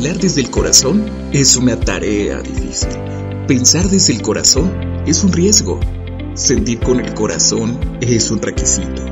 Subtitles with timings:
[0.00, 2.88] Hablar desde el corazón es una tarea difícil.
[3.46, 4.72] Pensar desde el corazón
[5.06, 5.78] es un riesgo.
[6.32, 9.02] Sentir con el corazón es un requisito.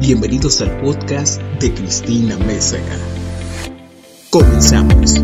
[0.00, 2.96] Bienvenidos al podcast de Cristina Mésaga.
[4.30, 5.18] Comenzamos.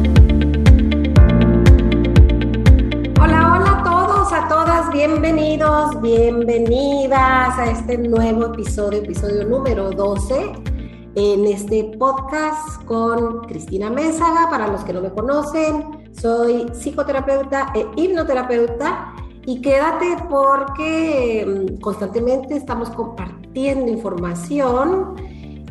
[3.18, 10.70] Hola, hola a todos, a todas, bienvenidos, bienvenidas a este nuevo episodio, episodio número 12
[11.14, 14.48] en este podcast con Cristina Mésaga.
[14.50, 19.15] Para los que no me conocen, soy psicoterapeuta e hipnoterapeuta
[19.46, 25.16] y quédate porque mm, constantemente estamos compartiendo información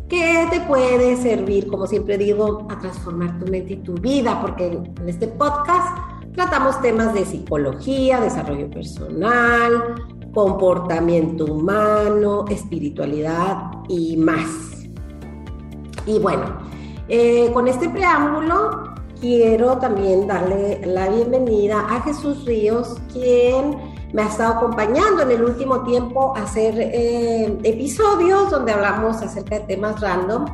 [0.09, 4.65] que te puede servir, como siempre digo, a transformar tu mente y tu vida, porque
[4.65, 5.97] en este podcast
[6.33, 9.95] tratamos temas de psicología, desarrollo personal,
[10.33, 14.78] comportamiento humano, espiritualidad y más.
[16.09, 16.45] Y bueno,
[17.07, 23.77] eh, con este preámbulo quiero también darle la bienvenida a Jesús Ríos, quien
[24.11, 29.59] me ha estado acompañando en el último tiempo a hacer eh, episodios donde hablamos acerca
[29.59, 30.45] de temas random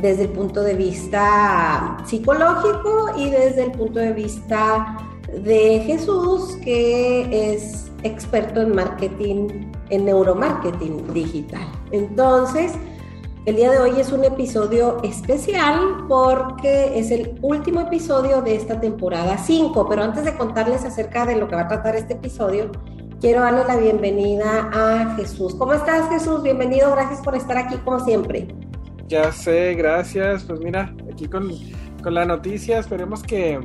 [0.00, 4.98] desde el punto de vista psicológico y desde el punto de vista
[5.32, 11.66] de Jesús, que es experto en marketing, en neuromarketing digital.
[11.90, 12.74] Entonces,
[13.46, 18.80] el día de hoy es un episodio especial porque es el último episodio de esta
[18.80, 22.72] temporada 5, pero antes de contarles acerca de lo que va a tratar este episodio,
[23.20, 25.54] quiero darle la bienvenida a Jesús.
[25.54, 26.42] ¿Cómo estás Jesús?
[26.42, 28.48] Bienvenido, gracias por estar aquí como siempre.
[29.06, 30.42] Ya sé, gracias.
[30.42, 31.52] Pues mira, aquí con,
[32.04, 33.60] la noticia, esperemos que,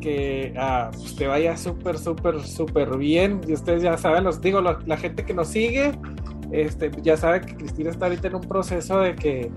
[0.00, 3.40] que ah, pues te vaya súper, súper, súper bien.
[3.46, 5.92] Y ustedes ya saben, los digo, la gente que nos sigue,
[6.52, 9.50] este, ya sabe que Cristina está ahorita en un proceso de que,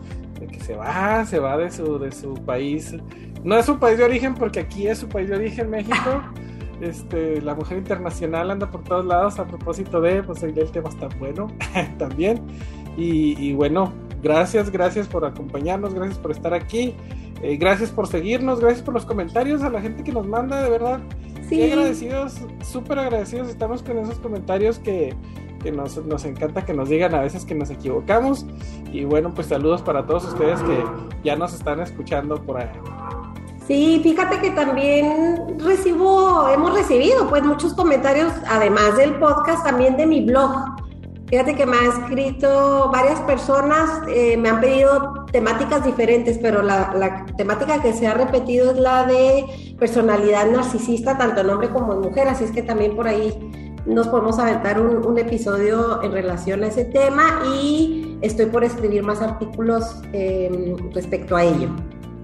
[0.61, 2.95] se va, se va de su, de su país.
[3.43, 6.23] No es su país de origen, porque aquí es su país de origen, México.
[6.81, 11.07] Este, la mujer internacional anda por todos lados a propósito de, pues el tema está
[11.17, 11.47] bueno
[11.97, 12.41] también.
[12.97, 16.93] Y, bueno, gracias, gracias por acompañarnos, gracias por estar aquí,
[17.41, 20.69] eh, gracias por seguirnos, gracias por los comentarios a la gente que nos manda, de
[20.69, 20.99] verdad.
[21.47, 21.63] Sí.
[21.63, 25.13] agradecidos, súper agradecidos estamos con esos comentarios que,
[25.63, 28.45] que nos, encanta que nos digan a veces que nos equivocamos.
[28.91, 30.83] Y bueno, pues saludos para todos ustedes que
[31.23, 32.69] ya nos están escuchando por ahí.
[33.65, 40.05] Sí, fíjate que también recibo, hemos recibido pues muchos comentarios, además del podcast, también de
[40.05, 40.51] mi blog.
[41.27, 47.25] Fíjate que me ha escrito varias personas, eh, me han pedido temáticas diferentes, pero la,
[47.35, 52.01] temática que se ha repetido es la de personalidad narcisista, tanto en hombre como en
[52.01, 53.33] mujer, así es que también por ahí
[53.87, 59.21] nos podemos aventar un, episodio en relación a ese tema y estoy por escribir más
[59.21, 61.69] artículos em, respecto a ello.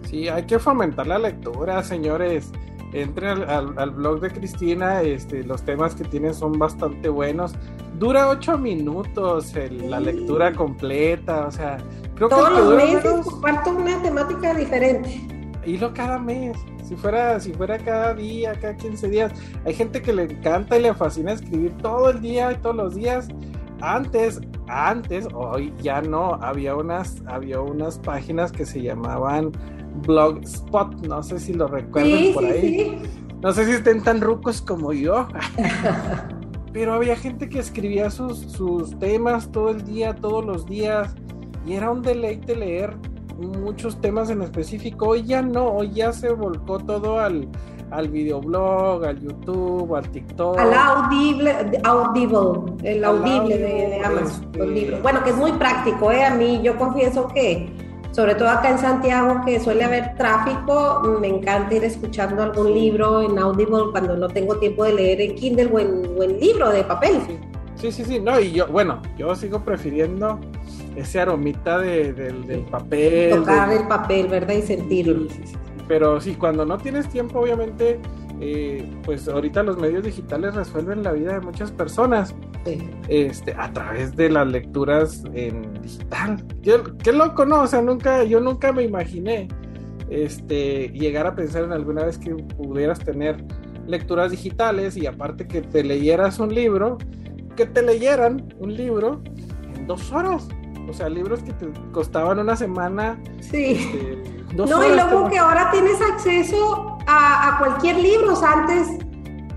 [0.08, 2.52] Sí, hay que fomentar la lectura, señores.
[2.94, 7.54] Entren al, blog de Cristina, este, los temas que tiene son bastante buenos.
[8.00, 11.78] Dura ocho minutos la lectura completa, o sea,
[12.16, 12.56] creo Todos que...
[12.56, 15.22] Todos los meses comparto una temática diferente.
[15.66, 16.58] Y lo cada mes
[16.90, 19.32] si fuera, si fuera cada día, cada 15 días.
[19.64, 22.96] Hay gente que le encanta y le fascina escribir todo el día y todos los
[22.96, 23.28] días.
[23.80, 29.52] Antes, antes, hoy ya no, había unas, había unas páginas que se llamaban
[30.02, 33.02] Blogspot, no sé si lo recuerdan por ahí.
[33.42, 35.28] No sé si estén tan rucos como yo.
[36.74, 41.16] Pero había gente que escribía sus, sus temas todo el día, todos los días.
[41.66, 42.96] Y era un deleite leer
[43.40, 45.10] muchos temas en específico.
[45.10, 47.48] Hoy ya no, hoy ya se volcó todo al,
[47.92, 50.58] al videoblog, al YouTube, al TikTok.
[50.58, 56.24] Al audible, audible, el audible de, Amazon, este, Bueno, que es muy práctico, ¿eh?
[56.24, 57.72] A mí, yo confieso que,
[58.12, 63.22] sobre todo acá en Santiago, que suele haber tráfico, me encanta ir escuchando algún libro
[63.22, 65.80] en Audible cuando no tengo tiempo de leer en Kindle o
[66.24, 67.22] en, libro de papel.
[67.76, 70.40] Sí, sí, sí, no, y yo, bueno, yo sigo prefiriendo
[70.96, 73.38] ese aromita del papel.
[73.38, 74.56] Tocar el papel, ¿verdad?
[74.56, 75.28] Y sentirlo.
[75.88, 78.00] Pero sí, cuando no tienes tiempo, obviamente,
[78.42, 82.36] eh, pues ahorita los medios digitales resuelven la vida de muchas personas.
[83.08, 86.44] Este, a través de las lecturas en digital.
[86.62, 87.64] Yo, qué loco, ¿no?
[87.64, 89.48] O sea, nunca, yo nunca me imaginé
[90.10, 93.44] este, llegar a pensar en alguna vez que pudieras tener
[93.88, 96.98] lecturas digitales y aparte que te leyeras un libro,
[97.56, 99.22] que te leyeran un libro
[99.76, 100.48] en dos horas.
[100.88, 103.22] O sea, libros que te costaban una semana.
[103.42, 103.90] Sí.
[103.94, 108.34] Este, no, y luego que ahora tienes acceso a, cualquier libro.
[108.34, 108.88] O sea, antes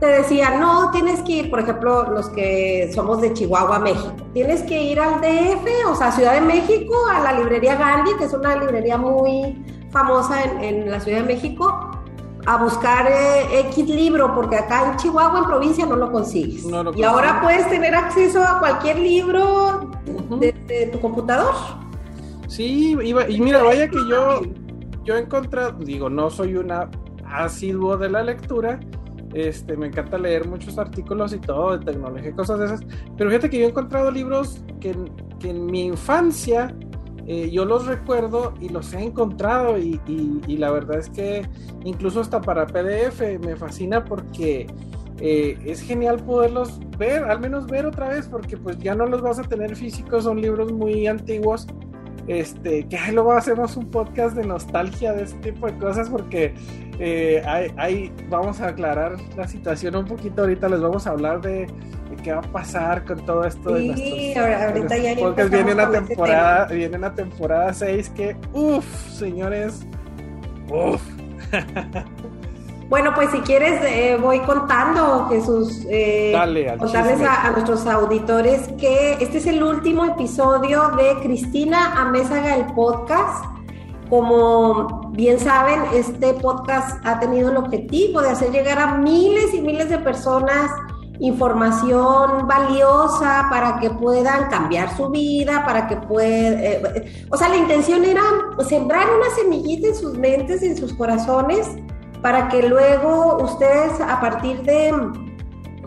[0.01, 4.63] te decían, no, tienes que ir, por ejemplo, los que somos de Chihuahua, México, tienes
[4.63, 8.33] que ir al DF, o sea, Ciudad de México, a la librería Gandhi, que es
[8.33, 11.91] una librería muy famosa en, la Ciudad de México
[12.47, 16.65] a buscar eh, X libro, porque acá en Chihuahua, en provincia, no lo consigues.
[16.97, 19.89] y ahora puedes tener acceso a cualquier libro
[20.41, 21.55] de, tu computador.
[22.49, 24.41] Sí, y mira, vaya que yo,
[25.05, 26.91] yo he encontrado, digo, no soy una
[27.25, 28.81] asiduo de la lectura,
[29.35, 32.81] este, me encanta leer muchos artículos y todo de tecnología y cosas de esas.
[33.17, 34.95] Pero fíjate que yo he encontrado libros que,
[35.41, 36.75] que en mi infancia
[37.27, 41.49] eh, yo los recuerdo y los he encontrado y, y, la verdad es que
[41.85, 44.67] incluso hasta para PDF me fascina porque
[45.21, 49.23] eh, es genial poderlos ver, al menos ver otra vez porque pues ya no los
[49.23, 51.69] vas a tener físicos, son libros muy antiguos
[52.27, 56.55] este, que ahí luego hacemos un podcast de nostalgia de este tipo de cosas porque
[56.99, 57.43] eh,
[57.77, 61.67] ahí, vamos a aclarar la situación un poquito ahorita, les vamos a hablar de,
[62.23, 66.67] qué va a pasar con todo esto de nuestros, ahorita ya porque viene una temporada,
[66.67, 69.87] viene una temporada 6 que, uff, señores,
[70.69, 71.03] uff.
[72.93, 76.35] Bueno, pues si quieres, eh, voy contando, Jesús, eh,
[76.79, 83.47] contarles a, nuestros auditores que este es el último episodio de Cristina Amézaga, el podcast.
[84.11, 89.63] Como bien saben, este podcast ha tenido el objetivo de hacer llegar a miles y
[89.63, 90.71] miles de personas
[91.19, 96.59] información valiosa para que puedan cambiar su vida, para que puedan...
[96.59, 98.23] Eh, o sea, la intención era
[98.69, 101.69] sembrar una semillita en sus mentes, en sus corazones,
[102.23, 104.95] para que luego ustedes a partir de,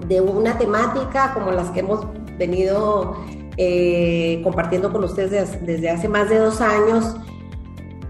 [0.08, 2.06] de una temática como las que hemos
[2.38, 3.18] venido
[3.58, 7.16] eh, compartiendo con ustedes desde, hace más de dos años,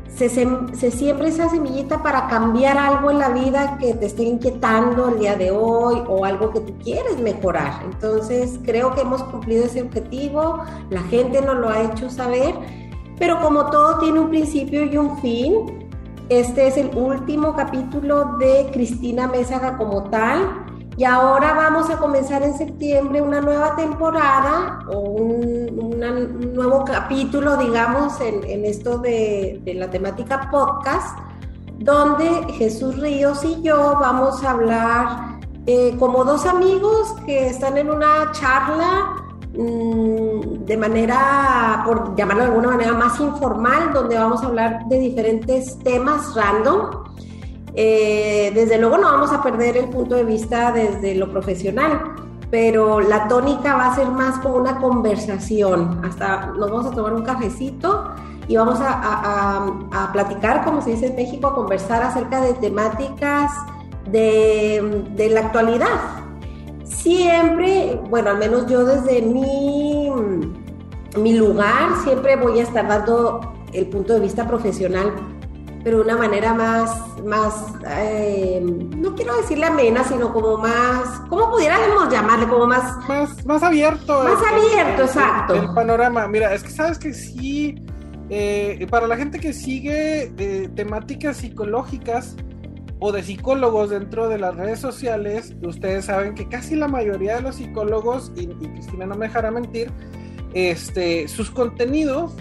[0.08, 5.10] se, se, siembra esa semillita para cambiar algo en la vida que te esté inquietando
[5.10, 7.82] el día de hoy o algo que tú quieres mejorar.
[7.84, 12.56] Entonces creo que hemos cumplido ese objetivo, la gente nos lo ha hecho saber,
[13.20, 15.85] pero como todo tiene un principio y un fin,
[16.30, 20.66] este es el último capítulo de Cristina Mésaga como tal.
[20.98, 26.00] Y ahora vamos a comenzar en septiembre una nueva temporada o un,
[26.54, 31.18] nuevo capítulo, digamos, en, esto de, la temática podcast,
[31.80, 37.90] donde Jesús Ríos y yo vamos a hablar eh, como dos amigos que están en
[37.90, 39.25] una charla
[39.58, 45.80] de manera, por llamarlo de alguna manera, más informal, donde vamos a hablar de diferentes
[45.80, 47.04] temas random.
[47.74, 52.16] Eh, desde luego no vamos a perder el punto de vista desde lo profesional,
[52.50, 56.02] pero la tónica va a ser más como una conversación.
[56.06, 58.12] Hasta nos vamos a tomar un cafecito
[58.48, 63.52] y vamos a, a platicar, como se dice en México, a conversar acerca de temáticas
[64.10, 66.25] de, de la actualidad,
[66.86, 70.10] siempre, bueno, al menos yo desde mi,
[71.18, 75.14] mi lugar, siempre voy a estar dando el punto de vista profesional,
[75.84, 77.54] pero de una manera más, más
[77.88, 82.48] eh, no quiero decirle amena, sino como más, ¿cómo pudiéramos llamarle?
[82.48, 82.98] Como más...
[83.08, 84.24] Más, más abierto.
[84.24, 85.54] Más abierto, exacto.
[85.54, 87.76] El panorama, mira, es que sabes que sí,
[88.30, 92.36] eh, para la gente que sigue eh, temáticas psicológicas,
[93.06, 97.44] o de psicólogos dentro de las redes sociales, ustedes saben que casi la mayoría de
[97.44, 99.92] los psicólogos, y, Cristina no me dejará mentir,
[100.56, 102.34] este, sus contenidos,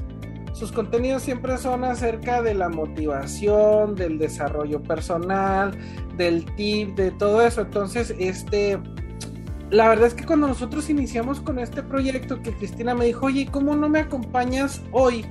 [0.54, 5.76] sus contenidos siempre son acerca de la motivación, del desarrollo personal,
[6.16, 7.60] del tip, de todo eso.
[7.60, 8.78] Entonces, este,
[9.68, 13.48] la verdad es que cuando nosotros iniciamos con este proyecto, que Cristina me dijo, oye,
[13.50, 15.26] ¿cómo no me acompañas hoy?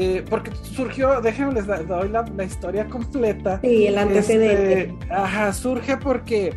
[0.00, 3.60] Eh, porque surgió, déjenme les doy la, historia completa.
[3.62, 4.82] Sí, el antecedente.
[4.82, 6.54] Este, ajá, surge porque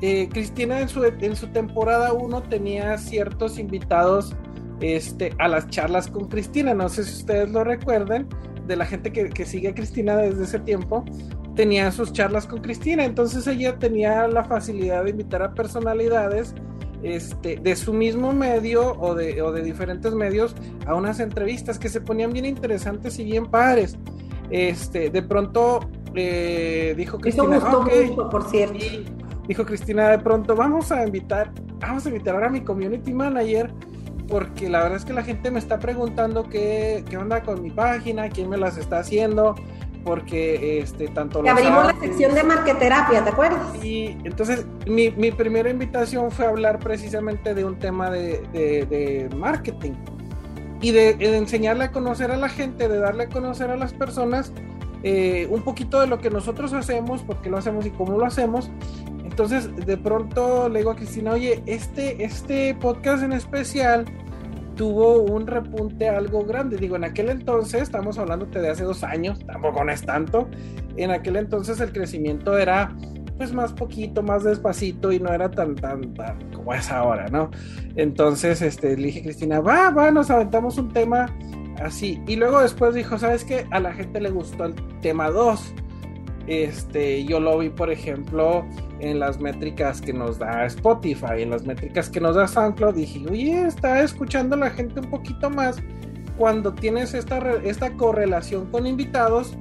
[0.00, 4.36] eh, Cristina en su, en su temporada 1 tenía ciertos invitados
[4.80, 6.72] este, a las charlas con Cristina.
[6.72, 8.28] No sé si ustedes lo recuerden,
[8.68, 11.04] de la gente que, que sigue a Cristina desde ese tiempo,
[11.56, 13.04] tenía sus charlas con Cristina.
[13.04, 16.54] Entonces ella tenía la facilidad de invitar a personalidades
[17.02, 20.54] este, de su mismo medio o de, o de diferentes medios
[20.86, 23.96] a unas entrevistas que se ponían bien interesantes y bien padres.
[24.50, 25.80] Este, de pronto
[26.14, 27.60] eh, dijo Cristina,
[28.30, 28.78] por cierto.
[29.46, 33.70] dijo Cristina, de pronto vamos a invitar, vamos a invitar ahora a mi community manager
[34.28, 37.70] porque la verdad es que la gente me está preguntando qué, qué onda con mi
[37.70, 39.54] página, quién me las está haciendo,
[40.08, 41.42] porque este, tanto...
[41.42, 43.84] Que abrimos la sección de marqueterapia, ¿te acuerdas?
[43.84, 49.92] Y entonces mi, mi, primera invitación fue hablar precisamente de un tema de, de, marketing
[50.80, 54.50] y de, enseñarle a conocer a la gente, de darle a conocer a las personas
[55.02, 58.24] eh, un poquito de lo que nosotros hacemos, por qué lo hacemos y cómo lo
[58.24, 58.70] hacemos.
[59.24, 64.06] Entonces de pronto le digo a Cristina, oye, este, este podcast en especial
[64.78, 66.78] tuvo un repunte algo grande.
[66.78, 70.48] Digo, en aquel entonces, estamos hablando de hace dos años, tampoco no es tanto.
[70.96, 72.96] En aquel entonces el crecimiento era
[73.36, 77.50] pues más poquito, más despacito y no era tan, tan, tan como es ahora, ¿no?
[77.94, 81.26] Entonces, este, le dije, Cristina, va, va, nos aventamos un tema
[81.82, 82.20] así.
[82.26, 83.66] Y luego después dijo, ¿sabes qué?
[83.70, 85.74] A la gente le gustó el tema 2.
[86.48, 88.64] Este, yo lo vi, por ejemplo,
[89.00, 92.94] en las métricas que nos da Spotify, en las métricas que nos da SoundCloud.
[92.94, 95.80] Dije, oye, está escuchando la gente un poquito más
[96.36, 99.56] cuando tienes esta, esta correlación con invitados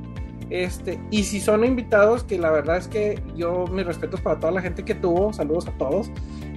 [0.49, 4.53] este, y si son invitados, que la verdad es que yo mis respetos para toda
[4.53, 6.09] la gente que tuvo, saludos a todos.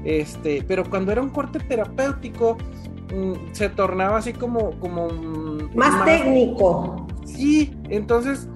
[0.04, 2.56] Este, pero cuando era un corte terapéutico,
[3.12, 7.06] mm, se tornaba así como, como mm, más, técnico.
[7.24, 8.48] Sí, entonces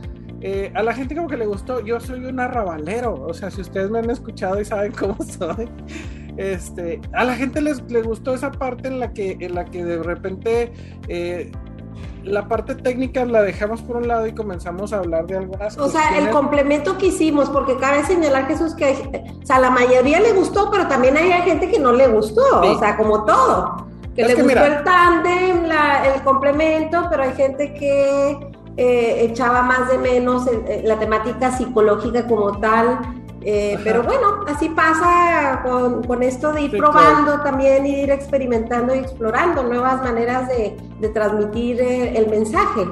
[0.46, 1.80] eh, a la gente como que le gustó.
[1.80, 5.70] Yo soy un arrabalero, o sea, si ustedes me han escuchado y saben cómo soy.
[6.36, 9.82] Este, a la gente les, les gustó esa parte en la que, en la que
[9.82, 10.70] de repente
[11.08, 11.50] eh,
[12.24, 15.88] la parte técnica la dejamos por un lado y comenzamos a hablar de algunas cosas.
[15.88, 20.20] O sea, el complemento que hicimos, porque cabe señalar, Jesús, que o sea, la mayoría
[20.20, 23.86] le gustó, pero también hay gente que no le gustó, o sea, como todo.
[24.14, 29.98] Que le gustó el tándem, el complemento, pero hay gente que eh, echaba más de
[29.98, 30.46] menos
[30.82, 32.98] la temática psicológica como tal.
[33.46, 39.62] Eh, pero bueno, así pasa con, esto de ir probando también, ir experimentando y explorando
[39.62, 40.76] nuevas maneras de,
[41.10, 42.86] transmitir eh, el mensaje.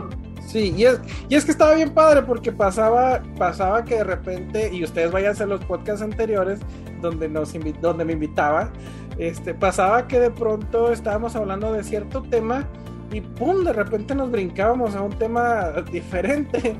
[0.47, 4.71] Sí, y es, y es que estaba bien padre porque pasaba, pasaba que de repente,
[4.71, 6.61] y ustedes vayan a hacer los podcasts anteriores
[7.01, 8.71] donde, nos donde me invitaba,
[9.17, 12.69] este, pasaba que de pronto estábamos hablando de cierto tema
[13.13, 16.77] y pum, de repente nos brincábamos a un tema diferente.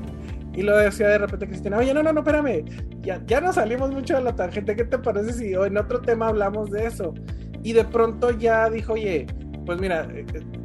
[0.55, 2.63] Y lo decía de repente Cristina, oye, no, no, no, espérame,
[3.01, 6.27] ya, ya nos salimos mucho de la tangente, ¿qué te parece si en otro tema
[6.27, 7.15] hablamos de eso?
[7.63, 9.25] Y de pronto ya dijo, oye,
[9.65, 10.07] pues mira,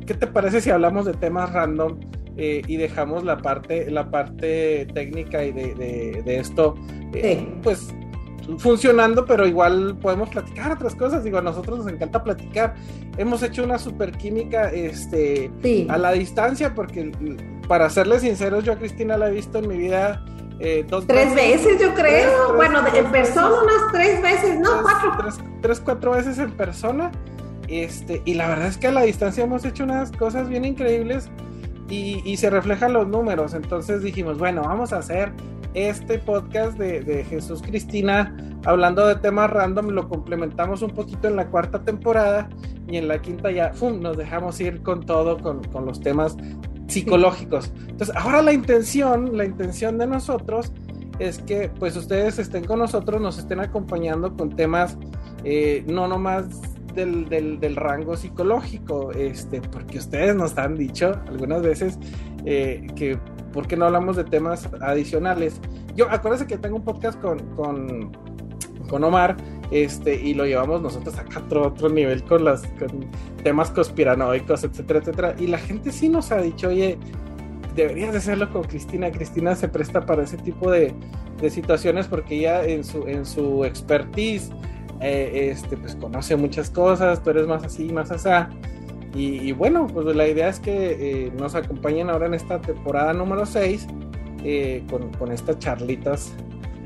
[0.06, 1.98] ¿qué te parece si hablamos de temas random
[2.36, 6.74] eh, y dejamos la parte, la parte técnica y de, de, esto,
[7.14, 7.88] eh, pues
[8.56, 11.22] funcionando, pero igual podemos platicar otras cosas.
[11.22, 12.74] Digo, a nosotros nos encanta platicar.
[13.18, 15.50] Hemos hecho una super química este,
[15.88, 17.12] a la distancia, porque
[17.68, 20.24] para serles sinceros, yo a Cristina la he visto en mi vida
[20.60, 22.54] eh, dos Tres veces, yo creo.
[22.54, 25.12] bueno, en persona unas tres veces, no, cuatro.
[25.60, 27.12] Tres, cuatro veces en persona.
[27.68, 31.28] Este, y la verdad es que a la distancia hemos hecho unas cosas bien increíbles
[31.90, 33.52] y, y se reflejan los números.
[33.54, 35.32] Entonces dijimos, bueno, vamos a hacer
[35.74, 41.46] este podcast de, Jesús Cristina hablando de temas random, lo complementamos un poquito en la
[41.46, 42.48] cuarta temporada
[42.88, 46.36] y en la quinta ya nos dejamos ir con todo, con, los temas
[46.86, 47.72] psicológicos.
[47.88, 50.72] Entonces, ahora la intención, la intención de nosotros
[51.18, 54.96] es que pues ustedes estén con nosotros, nos estén acompañando con temas
[55.44, 56.46] eh, no nomás
[56.94, 57.28] del,
[57.60, 61.98] del, rango psicológico, este, porque ustedes nos han dicho algunas veces
[62.44, 63.18] eh, que
[63.52, 65.60] ¿por qué no hablamos de temas adicionales?
[65.94, 68.12] Yo, acuérdense que tengo un podcast con, con,
[68.88, 69.36] con Omar,
[69.70, 72.62] este, y lo llevamos nosotros a otro, otro nivel con los
[73.42, 75.34] temas conspiranoicos, etcétera, etcétera.
[75.38, 76.98] Y la gente sí nos ha dicho, oye,
[77.74, 79.10] deberías de hacerlo con Cristina.
[79.10, 80.94] Cristina se presta para ese tipo de,
[81.40, 84.50] de situaciones porque ella en su, en su expertise,
[85.00, 88.28] eh, este, pues conoce muchas cosas, tú eres más así, más así.
[89.14, 93.46] Y, bueno, pues la idea es que eh, nos acompañen ahora en esta temporada número
[93.46, 93.86] 6
[94.44, 94.84] eh,
[95.18, 96.32] con, estas charlitas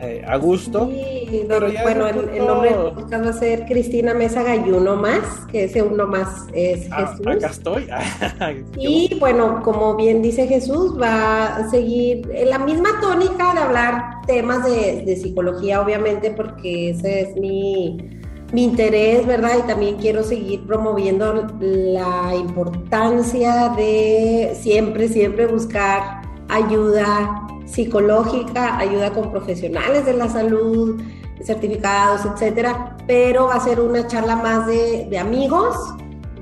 [0.00, 0.88] eh, a gusto.
[0.88, 5.82] Sí, bueno, el, nombre del podcast va a ser Cristina Mesa Gayuno más, que ese
[5.82, 7.26] uno más es ah, Jesús.
[7.26, 7.88] Acá estoy.
[8.78, 14.22] y bueno, como bien dice Jesús, va a seguir en la misma tónica de hablar
[14.26, 18.21] temas de, de psicología, obviamente, porque ese es mi
[18.52, 19.52] mi interés, ¿verdad?
[19.58, 29.30] Y también quiero seguir promoviendo la importancia de siempre, siempre buscar ayuda psicológica, ayuda con
[29.30, 31.00] profesionales de la salud,
[31.42, 35.74] certificados, etcétera, pero va a ser una charla más de, amigos.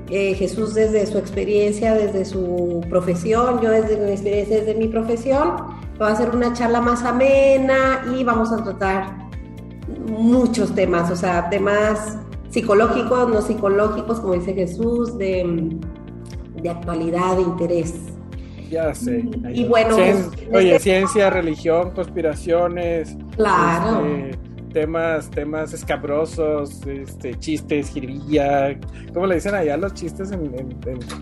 [0.09, 5.55] Eh, Jesús desde su experiencia, desde su profesión, yo desde mi experiencia, desde mi profesión,
[6.01, 9.20] va a ser una charla más amena y vamos a tratar
[10.07, 12.17] muchos temas, o sea, temas
[12.49, 15.79] psicológicos, no psicológicos, como dice Jesús, de,
[16.69, 17.95] actualidad, de interés.
[18.69, 19.25] Ya sé.
[19.53, 19.95] Y, bueno.
[20.53, 23.17] oye, este ciencia, religión, conspiraciones.
[23.35, 24.05] Claro.
[24.05, 24.39] Este,
[24.71, 28.77] temas, temas escabrosos, este, chistes, jiribilla.
[29.13, 30.31] ¿Cómo le dicen allá los chistes?
[30.31, 30.51] En,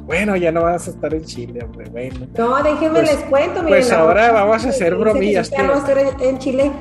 [0.04, 1.90] bueno, ya no vas a estar en Chile, hombre.
[1.90, 2.28] Bueno.
[2.38, 3.66] No, déjenme pues, les cuento.
[3.68, 5.50] pues ahora vamos a hacer bromillas.
[5.50, 5.84] Ya no
[6.22, 6.72] en Chile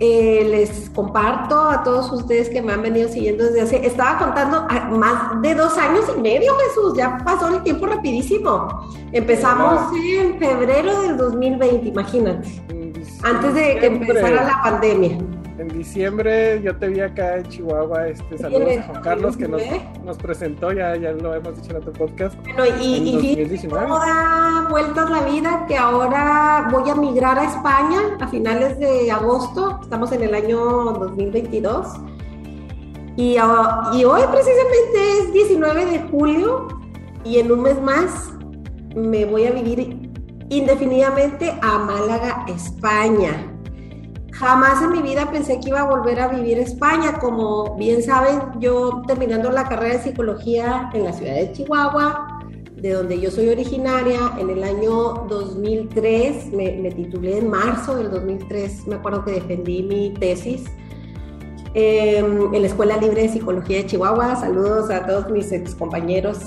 [0.00, 4.66] eh, les comparto a todos ustedes que me han venido siguiendo desde hace, estaba contando
[4.96, 8.68] más de dos años y medio, Jesús, ya pasó el tiempo rapidísimo.
[9.12, 12.48] Empezamos en febrero del 2020, imagínate,
[13.22, 15.18] antes de que empezara la pandemia
[15.58, 19.62] en diciembre yo te vi acá en Chihuahua, este, saludos a Juan Carlos que nos,
[20.04, 22.36] nos, presentó, ya, ya lo hemos dicho en otro podcast.
[22.42, 28.28] Bueno, y, y toda vueltas la vida que ahora voy a migrar a España a
[28.28, 31.86] finales de agosto, estamos en el año 2022.
[33.16, 36.68] Y, ah, y hoy precisamente es 19 de julio
[37.24, 38.32] y en un mes más
[38.94, 40.08] me voy a vivir
[40.50, 43.57] indefinidamente a Málaga, España.
[44.38, 47.18] Jamás en mi vida pensé que iba a volver a vivir España.
[47.18, 52.44] Como bien saben, yo terminando la carrera de psicología en la ciudad de Chihuahua,
[52.76, 58.86] de donde yo soy originaria, en el año 2003, me, titulé en marzo del 2003,
[58.86, 60.66] me acuerdo que defendí mi tesis
[61.74, 64.36] em, en la Escuela Libre de Psicología de Chihuahua.
[64.36, 66.38] Saludos a todos mis ex compañeros.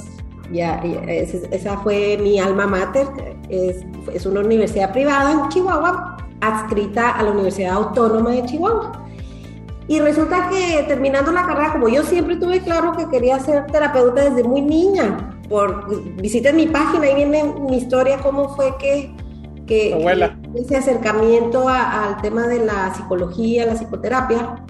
[0.53, 3.07] Ya, esa fue mi alma mater.
[3.49, 3.83] Es,
[4.13, 6.10] es una universidad privada en Chihuahua,
[6.41, 8.91] adscrita a la Universidad Autónoma de Chihuahua.
[9.87, 14.29] Y resulta que terminando la carrera, como yo siempre tuve claro que quería ser terapeuta
[14.29, 15.85] desde muy niña, por
[16.21, 19.13] visiten mi página, ahí viene mi historia, cómo fue que,
[19.67, 19.93] que,
[20.55, 24.63] ese acercamiento al tema de la psicología, la psicoterapia,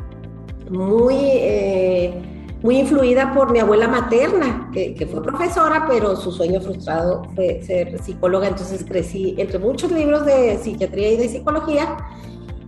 [0.69, 1.15] muy...
[1.17, 2.30] Eh,
[2.61, 7.99] muy influida por mi abuela materna, que, fue profesora, pero su sueño frustrado fue ser
[8.01, 11.97] psicóloga, entonces crecí entre muchos libros de psiquiatría y de psicología,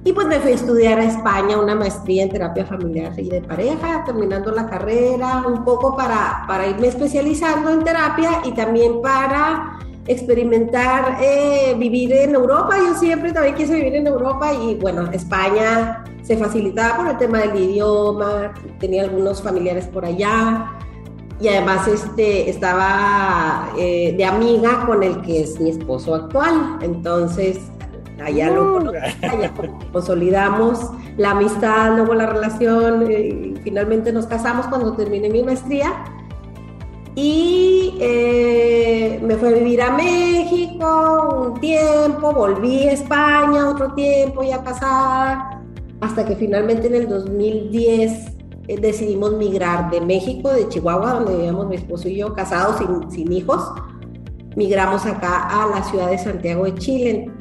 [0.05, 3.41] y pues me fui a estudiar a España una maestría en terapia familiar y de
[3.41, 9.79] pareja, terminando la carrera, un poco para, para irme especializando en terapia y también para
[10.07, 12.75] experimentar eh, vivir en Europa.
[12.77, 17.39] Yo siempre también quise vivir en Europa y bueno, España se facilitaba por el tema
[17.39, 20.71] del idioma, tenía algunos familiares por allá
[21.39, 26.77] y además este, estaba eh, de amiga con el que es mi esposo actual.
[26.81, 27.59] Entonces,
[28.23, 28.91] allá lo
[29.91, 35.93] consolidamos la amistad, luego la relación, eh, y finalmente nos casamos cuando terminé mi maestría.
[37.15, 44.43] Y eh, me fui a vivir a México un tiempo, volví a España otro tiempo
[44.43, 45.61] ya casada
[46.01, 48.11] hasta que finalmente en el 2010
[48.67, 53.11] eh, decidimos migrar de México, de Chihuahua, donde vivíamos mi esposo y yo, casados sin,
[53.11, 53.71] sin hijos,
[54.55, 57.31] migramos acá a la ciudad de Santiago de Chile.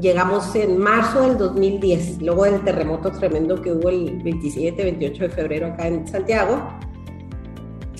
[0.00, 5.30] Llegamos en marzo del 2010, luego del terremoto tremendo que hubo el 27, 28 de
[5.30, 6.62] febrero acá en Santiago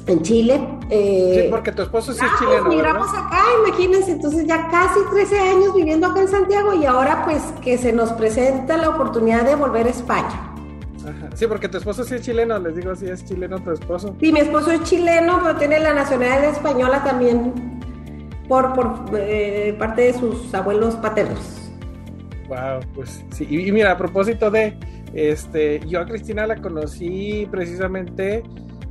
[0.08, 0.60] en Chile.
[0.90, 2.64] Eh, sí, porque tu esposo sí es chileno.
[2.64, 7.24] Pues, migramos acá, imagínense, entonces ya casi 13 años viviendo acá en Santiago y ahora
[7.24, 10.54] pues que se nos presenta la oportunidad de volver a España.
[11.02, 11.30] Ajá.
[11.34, 14.14] Sí, porque tu esposo sí es chileno, les digo, sí es chileno tu esposo.
[14.20, 17.80] Sí, mi esposo es chileno, pero tiene la nacionalidad española también
[18.48, 21.70] por, por eh, parte de sus abuelos paternos.
[22.48, 24.78] Wow, pues sí, y, y mira, a propósito de,
[25.12, 28.42] este, yo a Cristina la conocí precisamente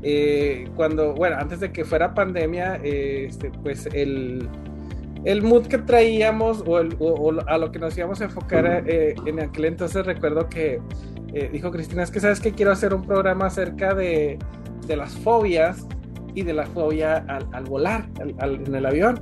[0.04, 4.48] eh, cuando, bueno, antes de que fuera pandemia, eh, este, pues el,
[5.26, 9.66] el mood que traíamos o, a lo que nos íbamos a enfocar eh, en aquel
[9.66, 10.80] entonces, recuerdo que
[11.52, 14.40] dijo Cristina, es que sabes que quiero hacer un programa acerca de,
[14.88, 15.86] de las fobias
[16.34, 17.18] y de la fobia
[17.52, 19.20] al, volar en el avión.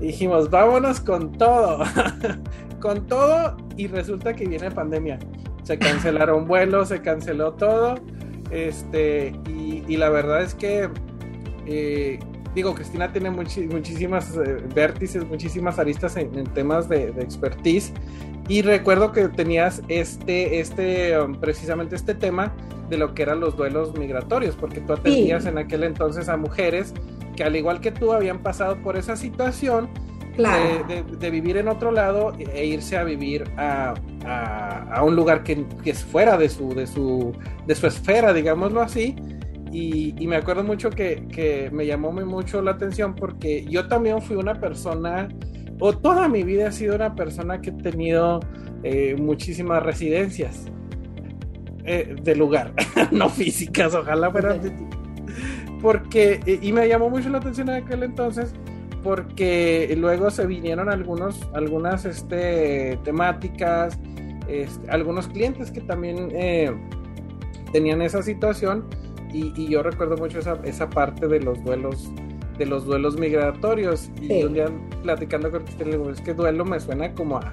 [0.00, 1.82] Y dijimos, vámonos con todo,
[2.80, 5.18] con todo y resulta que viene pandemia.
[5.64, 7.96] Se cancelaron vuelos, se canceló todo
[8.52, 10.88] este, y, la verdad es que,
[11.66, 12.18] eh,
[12.54, 17.92] digo, Cristina tiene muchísimas eh, vértices, muchísimas aristas en, temas de, expertise.
[18.48, 22.52] Y recuerdo que tenías este, este, um, precisamente este tema
[22.90, 26.92] de lo que eran los duelos migratorios, porque tú atendías en aquel entonces a mujeres
[27.36, 29.88] que al igual que tú habían pasado por esa situación
[30.36, 33.94] de, vivir en otro lado e irse a vivir a,
[35.02, 37.32] un lugar que, es fuera de su, de, su,
[37.66, 39.16] de su esfera, digámoslo así.
[39.72, 44.60] Y, me acuerdo mucho que, me llamó mucho la atención porque yo también fui una
[44.60, 45.28] persona,
[45.80, 48.40] o toda mi vida he sido una persona que he tenido
[48.82, 50.66] eh, muchísimas residencias
[51.84, 52.74] eh, de lugar,
[53.10, 54.60] no físicas, ojalá fueran
[55.82, 58.54] porque, eh, y me llamó mucho la atención en aquel entonces,
[59.02, 63.98] porque luego se vinieron algunos, algunas este, temáticas,
[64.48, 66.72] este, algunos clientes que también eh,
[67.72, 68.84] tenían esa situación
[69.32, 72.10] y, yo recuerdo mucho esa, esa parte de los duelos
[72.58, 74.66] de los duelos migratorios y un día
[75.02, 77.50] platicando con usted le digo es que duelo me suena como a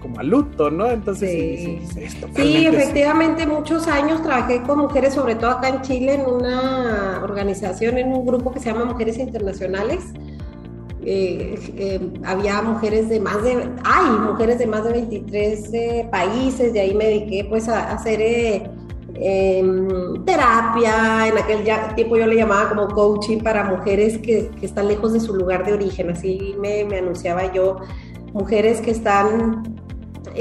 [0.00, 0.90] como a luto, ¿no?
[0.90, 6.22] Entonces, sí, sí, efectivamente, muchos años trabajé con mujeres, sobre todo acá en Chile, en
[6.22, 10.02] una organización, en un grupo que se llama Mujeres Internacionales.
[11.04, 16.74] Eh, eh, había mujeres de más de, hay mujeres de más de 23 eh, países,
[16.74, 18.20] de ahí me dediqué pues a, hacer
[19.14, 24.88] em, terapia, en aquel tiempo yo le llamaba como coaching para mujeres que, que están
[24.88, 27.76] lejos de su lugar de origen, así me, anunciaba yo,
[28.34, 29.79] mujeres que están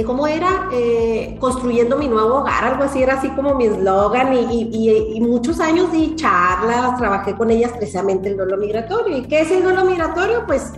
[0.05, 0.69] ¿cómo era?
[0.71, 5.91] Eh, construyendo mi nuevo hogar, algo así, era así como mi eslogan y, muchos años
[5.91, 9.17] di charlas, trabajé con ellas precisamente el dolor migratorio.
[9.17, 10.45] ¿Y qué es el dolor migratorio?
[10.45, 10.71] Pues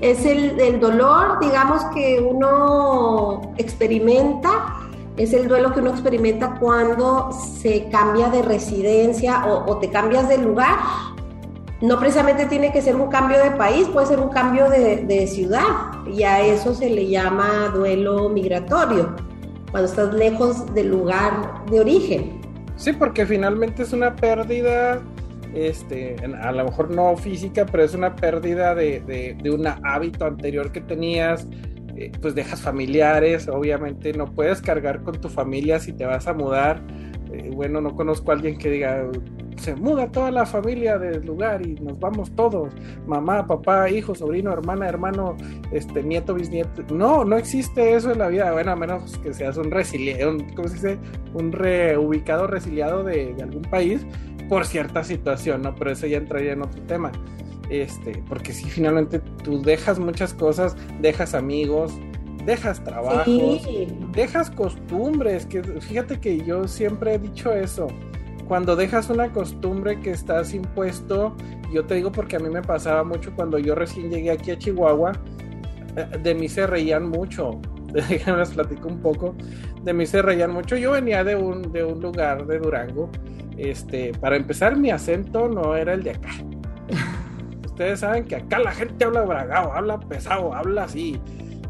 [0.00, 7.88] es el, dolor, digamos, que uno experimenta, es el duelo que uno experimenta cuando se
[7.88, 10.76] cambia de residencia o, te cambias de lugar.
[11.80, 15.98] No precisamente tiene que ser un cambio de país, puede ser un cambio de ciudad
[16.12, 19.14] y a eso se le llama duelo migratorio,
[19.70, 22.40] cuando estás lejos del lugar de origen.
[22.76, 25.00] Sí, porque finalmente es una pérdida,
[25.52, 30.70] este, a lo mejor no física, pero es una pérdida de, de, un hábito anterior
[30.70, 31.48] que tenías,
[31.96, 36.34] eh, pues dejas familiares, obviamente no puedes cargar con tu familia si te vas a
[36.34, 36.80] mudar.
[37.32, 39.04] Eh, bueno, no conozco a alguien que diga,
[39.58, 42.72] se muda toda la familia del lugar y nos vamos todos,
[43.06, 45.36] mamá, papá, hijo, sobrino, hermana, hermano,
[45.72, 46.82] este, nieto, bisnieto.
[46.94, 50.68] No, no existe eso en la vida, bueno, a menos que seas un resiliado, ¿cómo
[50.68, 50.98] se dice?
[51.34, 54.06] Un reubicado, resiliado de, algún país
[54.48, 55.74] por cierta situación, ¿no?
[55.74, 57.12] Pero eso ya entraría en otro tema.
[57.68, 61.92] Este, porque si finalmente tú dejas muchas cosas, dejas amigos,
[62.46, 63.68] dejas trabajos,
[64.12, 67.88] dejas costumbres, que fíjate que yo siempre he dicho eso
[68.48, 71.36] cuando dejas una costumbre que estás impuesto,
[71.72, 74.58] yo te digo porque a mí me pasaba mucho cuando yo recién llegué aquí a
[74.58, 75.12] Chihuahua,
[75.96, 77.60] eh, de mí se reían mucho.
[77.92, 79.36] Déjenme les platico un poco.
[79.84, 80.76] De mí se reían mucho.
[80.76, 83.10] Yo venía de un, de un lugar de Durango.
[83.58, 86.30] Este, para empezar, mi acento no era el de acá.
[87.66, 91.20] Ustedes saben que acá la gente habla bragado, habla pesado, habla así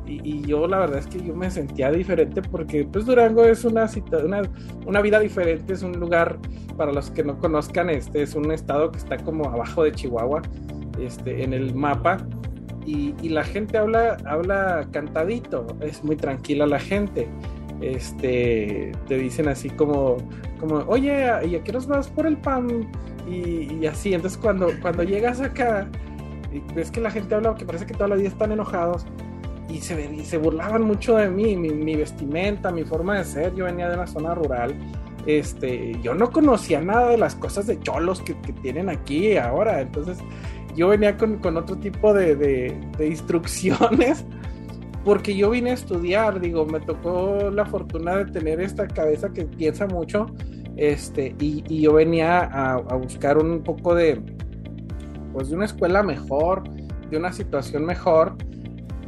[0.09, 3.88] y, yo la verdad es que yo me sentía diferente porque pues Durango es una,
[4.25, 4.42] una,
[4.87, 6.38] una vida diferente, es un lugar,
[6.77, 10.42] para los que no conozcan, este es un estado que está como abajo de Chihuahua,
[11.01, 12.18] este, en el mapa,
[12.87, 17.29] y, y la gente habla, habla cantadito, es muy tranquila la gente.
[17.81, 20.16] Este, te dicen así como,
[20.59, 22.90] como oye, ¿y a qué nos vas por el pan?
[23.29, 25.87] Y, y, así, entonces cuando, cuando llegas acá,
[26.75, 29.07] ves que la gente habla que parece que toda la vida están enojados,
[29.68, 33.54] y se, se burlaban mucho de mí, mi, vestimenta, mi forma de ser.
[33.54, 34.74] Yo venía de una zona rural.
[35.26, 39.81] Este, yo no conocía nada de las cosas de cholos que, tienen aquí ahora.
[39.81, 40.18] Entonces,
[40.74, 44.24] yo venía con, otro tipo de, instrucciones
[45.04, 49.44] porque yo vine a estudiar, digo, me tocó la fortuna de tener esta cabeza que
[49.44, 50.26] piensa mucho,
[50.76, 54.20] este, y, yo venía a, a, buscar un poco de,
[55.33, 56.64] pues, de una escuela mejor,
[57.11, 58.37] de una situación mejor,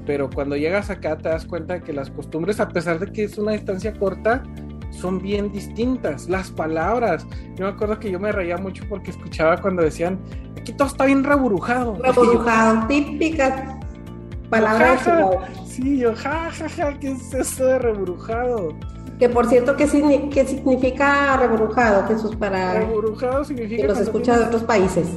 [0.07, 3.25] pero cuando llegas acá te das cuenta de que las costumbres, a pesar de que
[3.25, 4.43] es una distancia corta,
[4.91, 6.29] son bien distintas.
[6.29, 10.19] Las palabras, yo me acuerdo que yo me reía mucho porque escuchaba cuando decían,
[10.59, 11.97] aquí todo está bien reburujado.
[12.03, 13.77] Reburujado, típicas
[14.49, 15.09] palabras.
[15.67, 18.77] sí, yo, ja, ja, ja, ¿qué es eso de reburujado?
[19.19, 24.65] Que por cierto, ¿qué, significa reburujado, Jesús, para reburujado significa que los escucha de otros
[24.65, 25.09] países?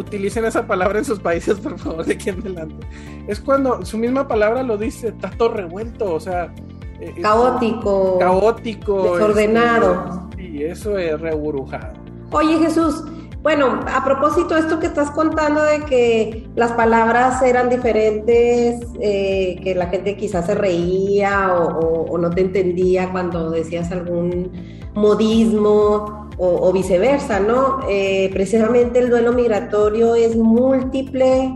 [0.00, 2.86] Utilicen esa palabra en sus países, por favor, de aquí en adelante.
[3.28, 6.52] Es cuando su misma palabra lo dice, está todo revuelto, o sea...
[7.00, 8.18] Eh, caótico.
[8.18, 9.14] Caótico.
[9.14, 10.28] Desordenado.
[10.38, 11.94] Y eso es reburujado.
[12.32, 13.04] Oye Jesús,
[13.42, 19.58] bueno, a propósito de esto que estás contando de que las palabras eran diferentes, eh,
[19.62, 24.52] que la gente quizás se reía o, no te entendía cuando decías algún
[24.94, 27.80] modismo o, viceversa, ¿no?
[27.86, 31.54] Eh, precisamente el duelo migratorio es múltiple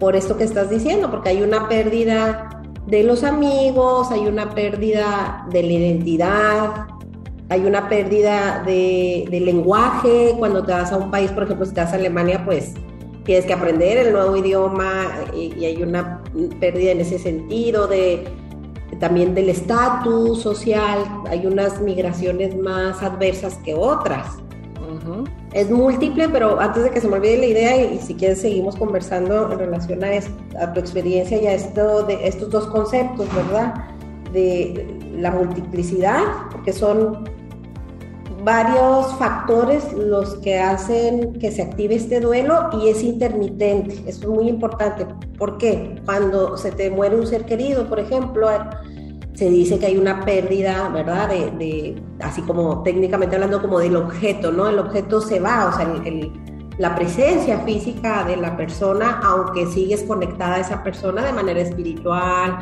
[0.00, 5.46] por esto que estás diciendo, porque hay una pérdida de los amigos, hay una pérdida
[5.52, 6.86] de la identidad,
[7.48, 10.34] hay una pérdida de, lenguaje.
[10.36, 12.74] Cuando te vas a un país, por ejemplo, si te vas a Alemania, pues
[13.24, 16.24] tienes que aprender el nuevo idioma y hay una
[16.58, 18.24] pérdida en ese sentido de
[19.00, 24.38] también del estatus social, hay unas migraciones más adversas que otras.
[25.52, 28.74] Es múltiple, pero antes de que se me olvide la idea, y, si quieres seguimos
[28.76, 30.08] conversando en relación a,
[30.60, 33.74] a, tu experiencia y a esto, de estos dos conceptos, ¿verdad?
[34.32, 37.28] De la multiplicidad, porque son
[38.44, 43.94] varios factores los que hacen que se active este duelo y es intermitente.
[44.06, 45.06] Eso es muy importante.
[45.38, 45.96] ¿Por qué?
[46.04, 48.48] Cuando se te muere un ser querido, por ejemplo,
[49.32, 51.30] se dice que hay una pérdida, ¿verdad?
[51.30, 54.68] De, así como técnicamente hablando, como del objeto, ¿no?
[54.68, 55.88] El objeto se va, o sea,
[56.78, 62.58] la presencia física de la persona, aunque sigues conectada a esa persona de manera espiritual.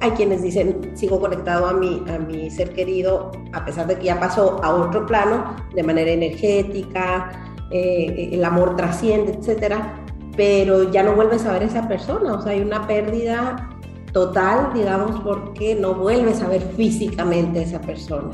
[0.00, 4.04] Hay quienes dicen, sigo conectado a mi, a mi ser querido, a pesar de que
[4.04, 9.94] ya pasó a otro plano, de manera energética, eh, el amor trasciende, etcétera,
[10.36, 13.68] pero ya no vuelves a ver a esa persona, o sea, hay una pérdida
[14.12, 18.30] total, digamos, porque no vuelves a ver físicamente a esa persona.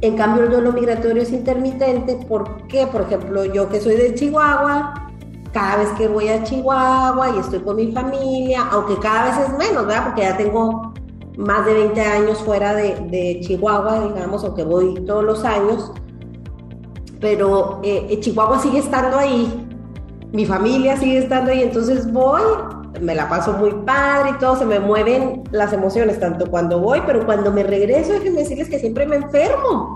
[0.00, 2.18] En cambio, el duelo migratorio es intermitente.
[2.28, 5.07] Porque, por ejemplo, yo que soy de Chihuahua,
[5.52, 9.58] cada vez que voy a Chihuahua y estoy con mi familia, aunque cada vez es
[9.58, 10.04] menos, ¿verdad?
[10.04, 10.92] Porque ya tengo
[11.36, 15.92] más de 20 años fuera de, de Chihuahua, digamos, aunque voy todos los años,
[17.20, 19.68] pero eh, Chihuahua sigue estando ahí,
[20.32, 22.42] mi familia sigue estando ahí, entonces voy,
[23.00, 27.02] me la paso muy padre y todo, se me mueven las emociones, tanto cuando voy,
[27.06, 29.94] pero cuando me regreso, déjenme decirles que siempre me enfermo,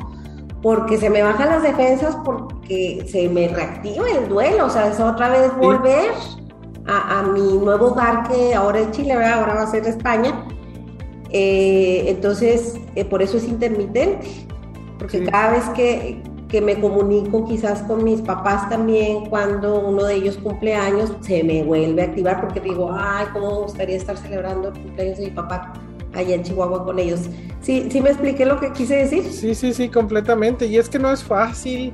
[0.62, 5.01] porque se me bajan las defensas, porque se me reactiva el duelo, o sea, es
[5.01, 6.12] otra vez volver
[6.87, 10.46] a, mi nuevo hogar que ahora es Chile, ahora va a ser España.
[11.31, 14.46] Eh, entonces, eh, por eso es intermitente,
[14.98, 20.14] porque cada vez que, que me comunico quizás con mis papás también cuando uno de
[20.14, 24.16] ellos cumple años, se me vuelve a activar porque digo, ay, cómo me gustaría estar
[24.16, 25.72] celebrando el cumpleaños de mi papá
[26.14, 27.29] allá en Chihuahua con ellos.
[27.61, 29.25] ¿Sí, sí me expliqué lo que quise decir?
[29.25, 30.66] Sí, sí, sí, completamente.
[30.66, 31.92] Y es que no es fácil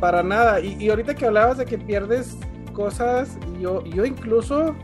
[0.00, 0.60] para nada.
[0.60, 2.36] Y, ahorita que hablabas de que pierdes
[2.72, 4.74] cosas, yo, yo incluso,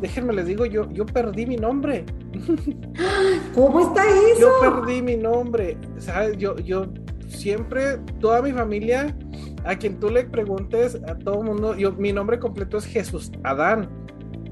[0.00, 2.04] déjenme les digo, yo, yo perdí mi nombre.
[3.54, 4.40] ¿Cómo está eso?
[4.40, 5.76] Yo perdí mi nombre.
[5.98, 6.36] ¿Sabes?
[6.38, 6.86] Yo, yo
[7.26, 9.16] siempre, toda mi familia,
[9.64, 13.32] a quien tú le preguntes, a todo el mundo, yo, mi nombre completo es Jesús
[13.42, 13.88] Adán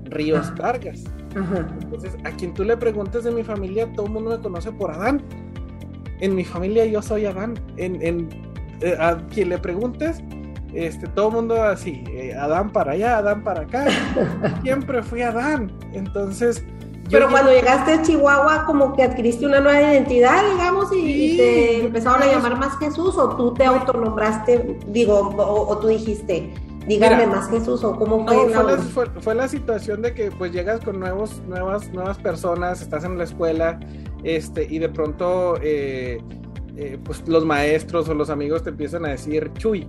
[0.05, 1.05] Ríos Vargas.
[1.35, 4.91] Entonces, a quien tú le preguntes de mi familia, todo el mundo me conoce por
[4.91, 5.23] Adán.
[6.21, 7.55] En mi familia yo soy Adán.
[7.77, 8.29] En,
[8.81, 10.23] eh, a quien le preguntes,
[10.75, 13.87] este, todo el mundo así, eh, Adán para allá, Adán para acá.
[14.63, 15.73] Siempre fui Adán.
[15.93, 16.65] Entonces,
[17.13, 22.23] pero cuando llegaste a Chihuahua, como que adquiriste una nueva identidad, digamos, y, te empezaron
[22.23, 26.55] a llamar más Jesús, o tú te autonombraste, digo, o, tú dijiste,
[26.87, 28.65] díganme más Jesús, o cómo fue.
[28.65, 28.79] la,
[29.21, 33.25] fue, la situación de que pues llegas con nuevos, nuevas, nuevas personas, estás en la
[33.25, 33.79] escuela,
[34.25, 36.21] este, y de pronto, eh,
[36.77, 39.87] eh, pues los maestros o los amigos te empiezan a decir, Chuy,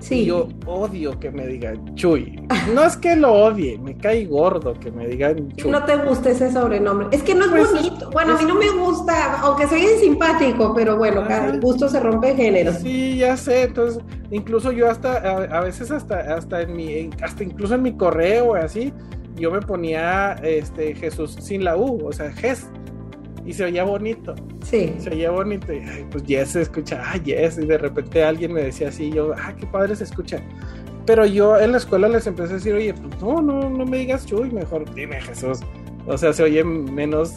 [0.00, 0.24] Sí.
[0.24, 2.40] yo odio que me digan Chuy.
[2.74, 5.70] No es que lo odie, me cae gordo que me digan Chuy.
[5.70, 7.08] No te gusta ese sobrenombre.
[7.12, 8.10] Es que no es pues, bonito.
[8.10, 12.34] Bueno, a mí no me gusta, aunque soy simpático, pero bueno, cada gusto se rompe
[12.34, 12.72] género.
[12.72, 13.64] Sí, ya sé.
[13.64, 18.54] Entonces, incluso yo hasta, a, veces hasta, hasta en mi, hasta incluso en mi correo
[18.54, 18.92] así,
[19.36, 22.68] yo me ponía este Jesús sin la U, o sea, Jes
[23.48, 24.34] y se oía bonito.
[24.62, 24.94] Sí.
[24.98, 25.80] Se oía bonito y
[26.10, 29.54] pues Yes se escucha, ah, Yes, y de repente alguien me decía así, yo, ah,
[29.58, 30.42] qué padre se escucha.
[31.06, 33.96] Pero yo en la escuela les empecé a decir, oye, pues no, no, no me
[33.96, 35.60] digas Chuy, mejor dime Jesús.
[36.06, 37.36] O sea, se oye menos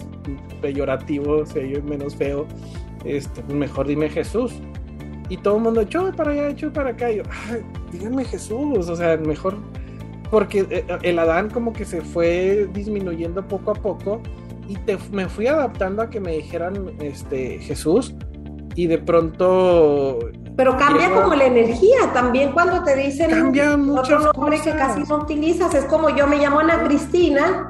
[0.61, 2.45] peyorativo, se oye menos feo.
[3.05, 4.53] Este, pues mejor dime Jesús.
[5.29, 7.09] Y todo el mundo, Chuy para allá, Chuy para acá.
[7.09, 7.61] Y yo, ay,
[7.93, 9.55] díganme Jesús, o sea, mejor.
[10.29, 14.21] Porque eh, el Adán como que se fue disminuyendo poco a poco
[14.67, 14.77] y
[15.11, 18.15] me fui adaptando a que me dijeran este Jesús
[18.75, 20.19] y de pronto
[20.55, 25.17] pero cambia como la energía también cuando te dicen cambia otro nombre que casi no
[25.17, 27.69] utilizas es como yo me llamo Ana Cristina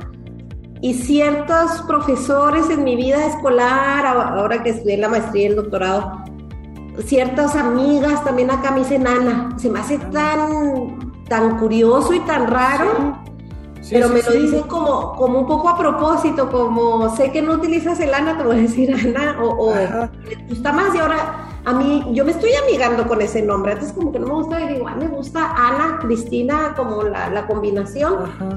[0.82, 6.24] y ciertos profesores en mi vida escolar ahora que estudié la maestría y el doctorado
[7.06, 12.48] ciertas amigas también acá me dicen Ana se me hace tan tan curioso y tan
[12.48, 13.22] raro
[13.92, 18.00] pero me lo dicen como, como un poco a propósito, como sé que no utilizas
[18.00, 22.08] el Ana, te voy a decir Ana, o, me gusta más y ahora a mí,
[22.12, 24.86] yo me estoy amigando con ese nombre, antes como que no me gusta, y digo,
[24.98, 28.16] me gusta Ana, Cristina, como la, la combinación,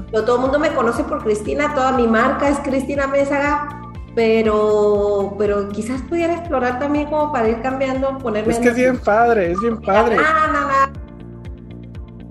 [0.09, 5.35] pero todo el mundo me conoce por Cristina, toda mi marca es Cristina Mésaga, pero,
[5.37, 8.53] pero quizás pudiera explorar también como para ir cambiando, ponerme...
[8.53, 10.15] Es que es bien padre, es bien padre.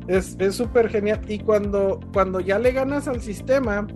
[0.07, 1.21] Es súper genial.
[1.29, 3.87] Y cuando, cuando ya le ganas al sistema,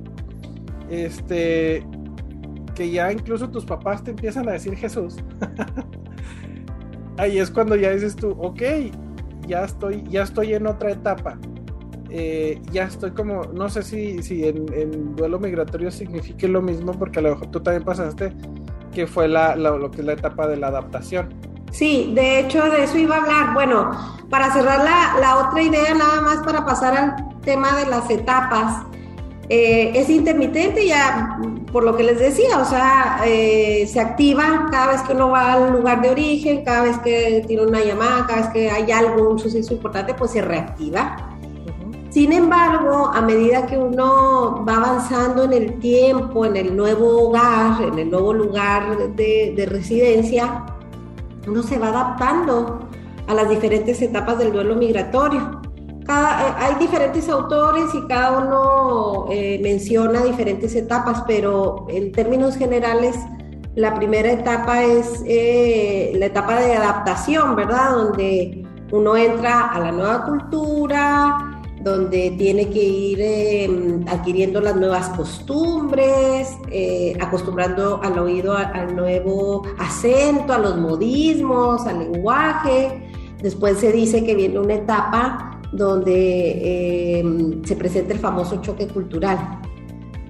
[0.88, 1.84] este,
[2.74, 5.16] que ya incluso tus papás te empiezan a decir Jesús.
[7.18, 8.62] Ahí es cuando ya dices tú, ok,
[9.46, 11.38] ya estoy, ya estoy en otra etapa.
[12.10, 17.18] Eh, ya estoy como, no sé si, si en, duelo migratorio signifique lo mismo, porque
[17.18, 18.32] a lo mejor tú también pasaste
[18.92, 21.28] que fue la, lo que es la etapa de la adaptación.
[21.70, 23.54] Sí, de hecho de eso iba a hablar.
[23.54, 23.90] Bueno,
[24.30, 24.84] para cerrar
[25.20, 28.82] la, otra idea, nada más para pasar al tema de las etapas.
[29.50, 31.38] Eh, es intermitente, ya
[31.72, 35.54] por lo que les decía, o sea, eh, se activa cada vez que uno va
[35.54, 39.30] al lugar de origen, cada vez que tiene una llamada, cada vez que hay algo,
[39.30, 41.16] un suceso importante, pues se reactiva.
[42.10, 47.82] Sin embargo, a medida que uno va avanzando en el tiempo, en el nuevo hogar,
[47.82, 50.64] en el nuevo lugar de, de residencia,
[51.48, 52.88] uno se va adaptando
[53.26, 55.60] a las diferentes etapas del duelo migratorio.
[56.08, 63.16] Eh, hay diferentes autores y cada uno eh, menciona diferentes etapas, pero en términos generales,
[63.74, 67.90] la primera etapa es eh, la etapa de adaptación, ¿verdad?
[67.92, 71.47] Donde uno entra a la nueva cultura,
[71.82, 76.56] donde tiene que ir em, adquiriendo las nuevas costumbres,
[77.20, 83.10] acostumbrando al oído al nuevo acento, a los modismos, al lenguaje.
[83.42, 89.60] Después se dice que viene una etapa donde eh, se presenta el famoso choque cultural,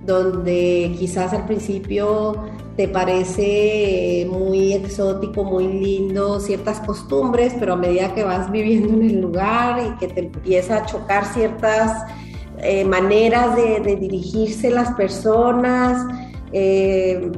[0.05, 2.35] donde quizás al principio
[2.79, 9.03] te parece muy exótico, muy lindo ciertas costumbres, pero a medida que vas viviendo en
[9.03, 12.05] el lugar y que te empieza a chocar ciertas
[12.59, 16.07] eh, maneras de, dirigirse las personas,
[16.53, 17.29] eh,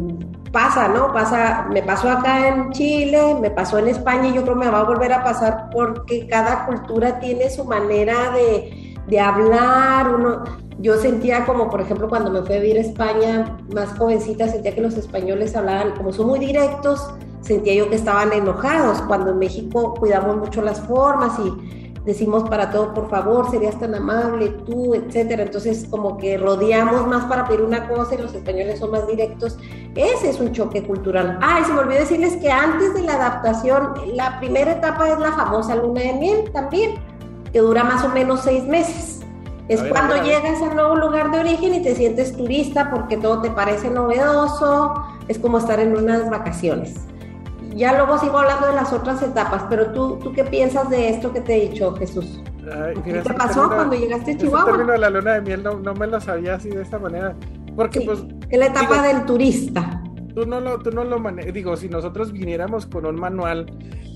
[0.53, 1.11] pasa, ¿no?
[1.15, 4.71] Pasa, me pasó acá en Chile, me pasó en España y yo creo que me
[4.71, 8.80] va a volver a pasar porque cada cultura tiene su manera de,
[9.11, 10.15] de hablar.
[10.15, 10.45] Uno,
[10.79, 14.75] yo sentía como, por ejemplo, cuando me fui a vivir a España, más jovencita, sentía
[14.75, 19.39] que los españoles hablaban, como son muy directos, sentía yo que estaban enojados, cuando en
[19.39, 24.95] México cuidamos mucho las formas y decimos para todo, por favor, serías tan amable, tú,
[24.95, 25.43] etcétera.
[25.43, 29.59] Entonces, como que rodeamos más para pedir una cosa y los españoles son más directos.
[29.95, 31.39] Ese es un choque cultural.
[31.43, 35.19] Ah, y se me olvidó decirles que antes de la adaptación, la primera etapa es
[35.19, 36.95] la famosa luna de miel también,
[37.53, 39.21] que dura más o menos seis meses.
[39.69, 43.51] Es cuando llegas al nuevo lugar de origen y te sientes turista porque todo te
[43.51, 44.95] parece novedoso,
[45.29, 46.97] es como estar en unas vacaciones
[47.75, 51.33] ya luego sigo hablando de las otras etapas, pero tú, ¿tú qué piensas de esto
[51.33, 52.43] que te he dicho, Jesús?
[53.05, 54.61] ¿Qué te pasó cuando llegaste a Chihuahua?
[54.61, 56.99] El término de la luna de miel no, no, me lo sabía así de esta
[56.99, 57.35] manera.
[57.75, 58.25] Porque, pues.
[58.49, 60.03] Es la etapa del turista.
[60.35, 61.53] Tú no lo, tú no lo manejas.
[61.53, 63.67] Digo, si nosotros viniéramos con un manual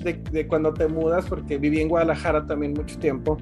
[0.03, 3.39] de, de, cuando te mudas, porque viví en Guadalajara también mucho tiempo.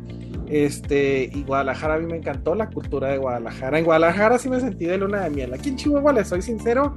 [0.48, 3.78] Este, y Guadalajara a mí me encantó la cultura de Guadalajara.
[3.78, 5.54] En Guadalajara sí me sentí de luna de miel.
[5.54, 6.94] Aquí en Chihuahua, les soy sincero,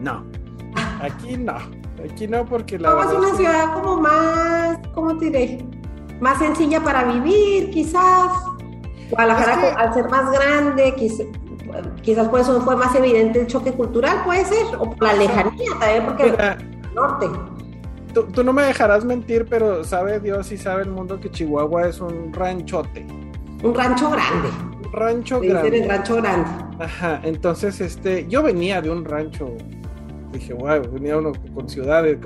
[0.00, 0.24] no.
[1.00, 1.56] Aquí no.
[2.04, 2.90] Aquí no, porque la.
[3.00, 5.64] es una ciudad como más, ¿cómo te diré?
[6.20, 8.30] Más sencilla para vivir, quizás.
[9.10, 11.26] Guadalajara, al ser más grande, quizás,
[12.02, 15.70] quizás por eso fue más evidente el choque cultural, puede ser, o por la lejanía
[15.78, 17.26] también, porque el norte.
[18.12, 21.88] Tú, tú, no me dejarás mentir, pero sabe Dios y sabe el mundo que Chihuahua
[21.88, 23.06] es un ranchote.
[23.62, 24.48] Un rancho grande.
[24.84, 25.78] Un rancho grande.
[25.78, 26.50] el rancho grande.
[26.78, 29.56] Ajá, entonces este, yo venía de un rancho
[30.32, 32.18] dije, wow, venía uno con ciudades,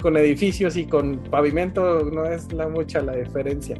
[0.00, 3.76] con, edificios y con pavimento, no es la mucha la diferencia.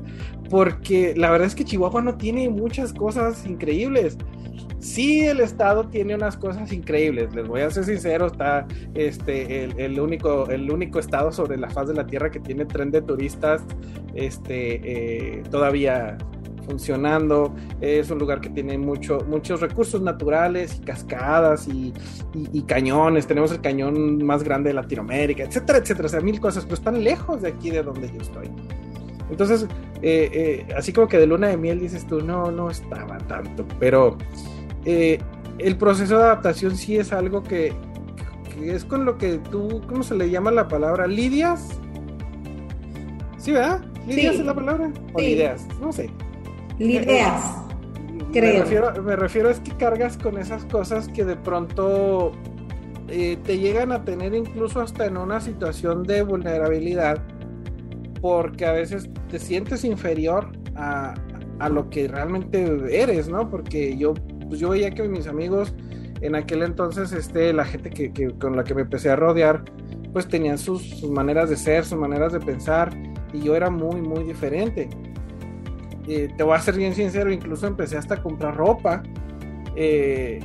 [0.51, 4.17] Porque la verdad es que Chihuahua no tiene muchas cosas increíbles.
[4.81, 9.99] Sí, el estado tiene unas cosas increíbles, les voy a ser sincero, está este, el,
[9.99, 13.63] único, el único estado sobre la faz de la tierra que tiene tren de turistas
[14.15, 16.17] este, eh, todavía
[16.65, 21.93] funcionando, es un lugar que tiene mucho, muchos recursos naturales y cascadas y,
[22.67, 26.75] cañones, tenemos el cañón más grande de Latinoamérica, etcétera, etcétera, o sea, mil cosas, pero
[26.75, 28.51] están lejos de aquí de donde yo estoy.
[29.31, 29.67] Entonces,
[30.03, 33.67] eh, eh, así como que de luna de miel dices tú, no, no estaba tanto,
[33.81, 34.17] pero
[34.85, 35.19] eh,
[35.59, 37.73] el proceso de adaptación sí es algo que,
[38.63, 41.07] es con lo que tú, ¿cómo se le llama la palabra?
[41.07, 41.69] ¿Lidias?
[43.39, 43.85] ¿Sí, verdad?
[44.07, 44.91] ¿Lidias es la palabra?
[45.13, 45.67] ¿O ideas?
[45.81, 46.11] No sé.
[46.79, 47.43] Ideas,
[48.33, 48.55] creo.
[48.55, 52.33] Me refiero, me refiero es que cargas con esas cosas que de pronto
[53.09, 57.23] eh, te llegan a tener incluso hasta en una situación de vulnerabilidad,
[58.21, 61.15] porque a veces te sientes inferior a,
[61.59, 63.49] a lo que realmente eres, ¿no?
[63.51, 64.15] Porque yo,
[64.49, 65.75] pues yo veía que mis amigos
[66.21, 69.65] en aquel entonces, este, la gente que, que con la que me empecé a rodear,
[70.13, 72.91] pues tenían sus, sus, maneras de ser, sus maneras de pensar,
[73.33, 74.89] y yo era muy, muy diferente.
[76.09, 79.03] Eh, te voy a ser bien sincero, incluso empecé hasta a comprar ropa
[79.77, 80.41] eh,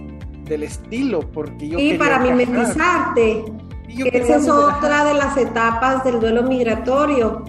[0.45, 1.79] del estilo, porque yo...
[1.79, 3.45] Y para mimetizarte,
[4.11, 7.45] esa es otra de las etapas del duelo migratorio.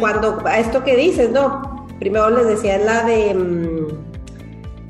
[0.00, 1.86] Cuando, esto que dices, ¿no?
[1.98, 3.95] Primero les decía la de mm,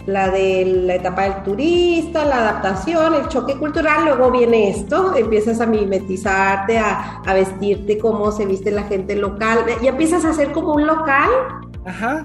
[0.07, 5.61] la de la etapa del turista, la adaptación, el choque cultural, luego viene esto, empiezas
[5.61, 10.75] a mimetizarte, a, vestirte como se viste la gente local, y empiezas a ser como
[10.75, 11.29] un local.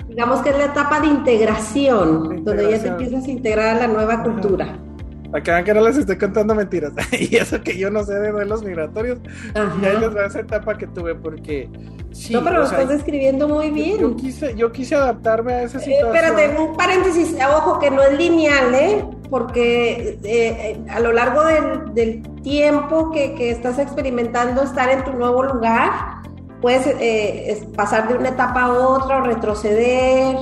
[0.08, 3.88] Digamos que es la etapa de integración, donde ya te empiezas a integrar a la
[3.88, 4.78] nueva cultura.
[5.32, 6.92] Para que no les estoy contando mentiras.
[7.12, 9.20] y eso que yo no sé de duelos migratorios.
[9.82, 11.70] Y ahí les va esa etapa que tuve porque...
[12.12, 14.00] Sí, no, pero lo estás describiendo muy bien.
[14.00, 16.16] Yo, quise, yo quise adaptarme a esa eh, situación.
[16.16, 19.06] espérate, un paréntesis, ojo que no es lineal, ¿eh?
[19.30, 25.14] Porque eh, eh, a lo largo del, tiempo que, que, estás experimentando estar en tu
[25.14, 26.22] nuevo lugar,
[26.60, 30.36] puedes pasar de una etapa a otra o retroceder.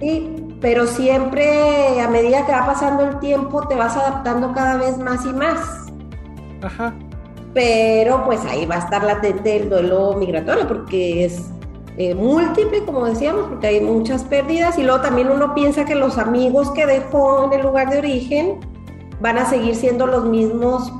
[0.00, 0.43] ¿sí?
[0.64, 5.26] Pero siempre a medida que va pasando el tiempo te vas adaptando cada vez más
[5.26, 5.58] y más.
[6.62, 6.94] Ajá.
[7.52, 11.50] Pero pues ahí va a estar latente el duelo migratorio porque es
[11.98, 16.16] eh, múltiple, como decíamos, porque hay muchas pérdidas y luego también uno piensa que los
[16.16, 18.60] amigos que dejó en el lugar de origen
[19.20, 20.90] van a seguir siendo los mismos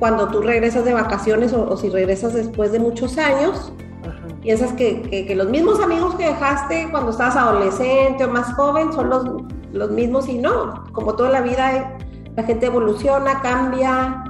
[0.00, 3.72] cuando tú regresas de vacaciones o si regresas después de muchos años
[4.46, 9.10] piensas que, que, los mismos amigos que dejaste cuando estabas adolescente o más joven son
[9.10, 9.24] los,
[9.72, 11.98] los mismos y no, como toda la vida
[12.36, 14.22] la gente evoluciona, cambia,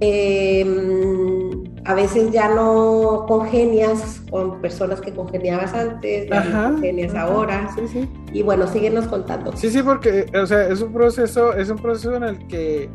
[0.00, 7.70] em, a veces ya no congenias con personas que congeniabas antes, no congenias ahora.
[7.74, 8.08] Sí, sí.
[8.34, 9.56] Y bueno, síguenos contando.
[9.56, 12.90] Sí, sí, porque, o sea, es un proceso, es un proceso en el que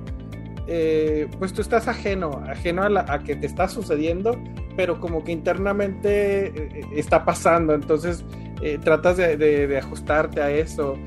[0.67, 4.39] eh, pues tú estás ajeno, ajeno a, la, a, que te está sucediendo,
[4.77, 8.23] pero como que internamente eh, está pasando, entonces
[8.61, 10.97] eh, tratas de, ajustarte a eso,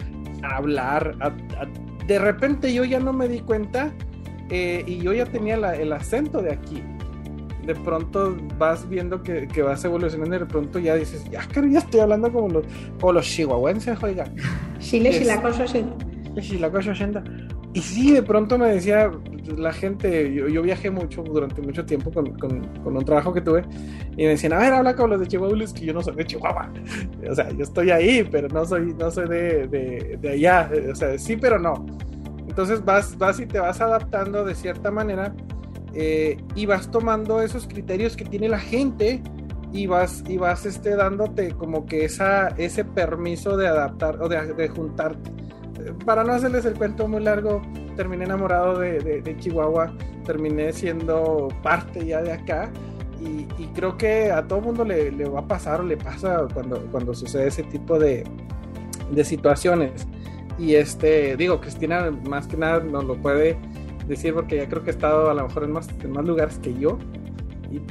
[0.42, 1.16] a hablar,
[2.06, 3.92] de repente yo ya no me di cuenta
[4.50, 6.82] y yo ya tenía el acento de aquí.
[7.64, 12.00] De pronto vas viendo que, vas evolucionando y de pronto ya dices, ya, ya estoy
[12.00, 12.64] hablando como los,
[13.00, 14.24] como los chihuahuenses, oiga.
[14.78, 15.64] Chile, Chilacoso,
[16.38, 16.92] Chilacoso,
[17.76, 19.10] y sí, de pronto me decía
[19.54, 23.64] la gente, yo, viajé mucho durante mucho tiempo con, un trabajo que tuve
[24.12, 26.16] y me decían, a ver, habla con los de Chihuahua, es que yo no soy
[26.16, 26.72] de Chihuahua.
[27.30, 30.70] O sea, yo estoy ahí, pero no soy, no soy de, allá.
[30.90, 31.84] O sea, sí, pero no.
[32.48, 35.34] Entonces vas, vas y te vas adaptando de cierta manera
[35.92, 39.20] eh, y vas tomando esos criterios que tiene la gente
[39.74, 44.54] y vas, y vas este, dándote como que esa, ese permiso de adaptar o de,
[44.54, 45.45] de juntarte
[46.04, 47.62] para no hacerles el cuento muy largo,
[47.96, 49.92] terminé enamorado de, Chihuahua,
[50.24, 52.70] terminé siendo parte ya de acá.
[53.20, 57.48] Y, creo que a todo mundo le, va a pasar o le pasa cuando, sucede
[57.48, 58.24] ese tipo de,
[59.24, 60.06] situaciones.
[60.58, 63.58] Y este, digo, Cristina más que nada nos lo puede
[64.06, 66.98] decir porque ya creo que ha estado a lo mejor en más lugares que yo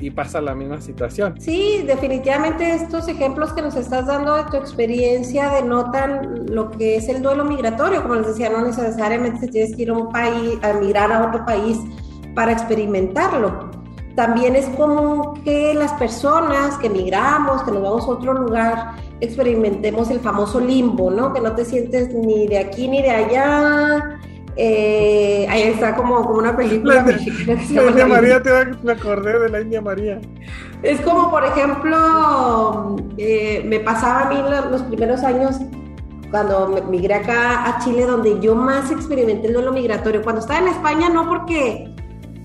[0.02, 1.36] y, pasa la misma situación.
[1.40, 7.10] Sí, definitivamente estos ejemplos que nos estás dando de tu experiencia denotan lo que es
[7.10, 8.02] el duelo migratorio.
[8.02, 11.46] Como les decía, no necesariamente tienes que ir a un país, a migrar a otro
[11.46, 11.78] país
[12.34, 13.72] para experimentarlo.
[14.16, 20.10] También es como que las personas que migramos, que nos vamos a otro lugar, experimentemos
[20.10, 21.34] el famoso limbo, ¿no?
[21.34, 24.20] Que no te sientes ni de aquí ni de allá,
[24.58, 27.62] eh, ahí está como, como una película mexicana.
[27.72, 28.50] La India María, te
[28.84, 30.20] me acordé de la India María.
[30.82, 34.38] Es como, por ejemplo, eh, me pasaba a mí
[34.72, 35.58] los, primeros años
[36.32, 40.22] cuando migré acá a Chile, donde yo más experimenté el duelo migratorio.
[40.22, 41.95] Cuando estaba en España, no porque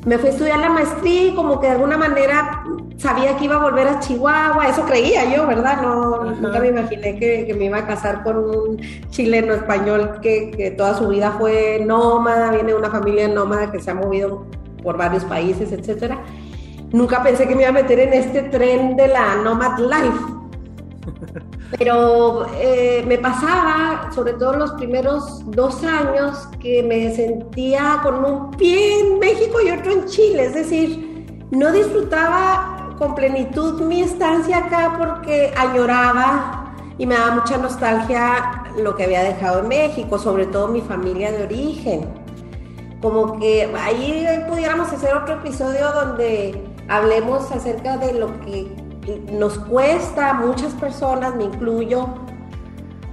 [0.05, 2.65] me fui a estudiar la maestría y como que de alguna manera
[2.97, 5.83] sabía que iba a volver a Chihuahua, eso creía yo, ¿verdad?
[5.83, 8.81] No, nunca me imaginé que, me iba a casar con un
[9.11, 13.91] chileno español que, toda su vida fue nómada, viene de una familia nómada que se
[13.91, 14.47] ha movido
[14.83, 16.19] por varios países, etcétera.
[16.93, 20.40] Nunca pensé que me iba a meter en este tren de la nomad life.
[21.79, 28.51] Pero eh, me pasaba, sobre todo los primeros dos años, que me sentía con un
[28.53, 30.47] pie en México y otro en Chile.
[30.47, 37.57] Es decir, no disfrutaba con plenitud mi estancia acá porque añoraba y me daba mucha
[37.57, 42.09] nostalgia lo que había dejado en México, sobre todo mi familia de origen.
[43.01, 48.80] Como que ahí pudiéramos hacer otro episodio donde hablemos acerca de lo que
[49.33, 52.09] nos cuesta a muchas personas, me incluyo,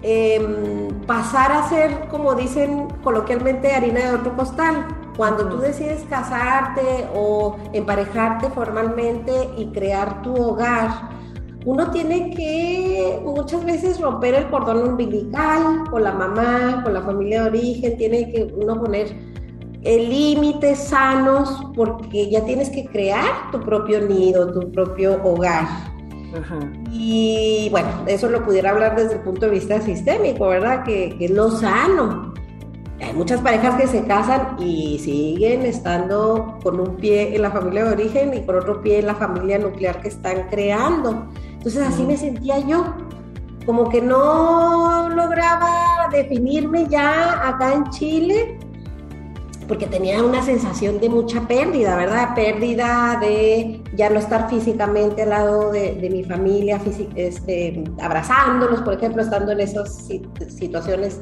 [0.01, 4.87] em, pasar a ser, como dicen coloquialmente, harina de otro costal.
[5.15, 11.17] Cuando tú decides casarte o emparejarte formalmente y crear tu hogar,
[11.65, 17.43] uno tiene que muchas veces romper el cordón umbilical con la mamá, con la familia
[17.43, 19.36] de origen, tiene que uno poner
[19.83, 25.67] límites sanos porque ya tienes que crear tu propio nido, tu propio hogar.
[26.91, 30.83] Y bueno, eso lo pudiera hablar desde el punto de vista sistémico, ¿verdad?
[30.83, 32.33] Que, es lo sano.
[32.99, 37.85] Hay muchas parejas que se casan y siguen estando con un pie en la familia
[37.85, 41.27] de origen y con otro pie en la familia nuclear que están creando.
[41.53, 42.95] Entonces así me sentía yo,
[43.65, 48.59] como que no lograba definirme ya acá en Chile
[49.67, 52.33] porque tenía una sensación de mucha pérdida, ¿verdad?
[52.35, 56.79] Pérdida de ya no estar físicamente al lado de, mi familia,
[57.15, 60.07] este, abrazándolos, por ejemplo, estando en esas
[60.47, 61.19] situaciones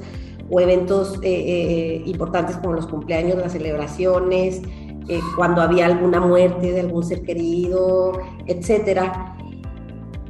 [0.50, 4.62] o eventos eh, eh, importantes como los cumpleaños, las celebraciones,
[5.08, 8.14] eh, cuando había alguna muerte de algún ser querido,
[8.46, 9.36] etcétera.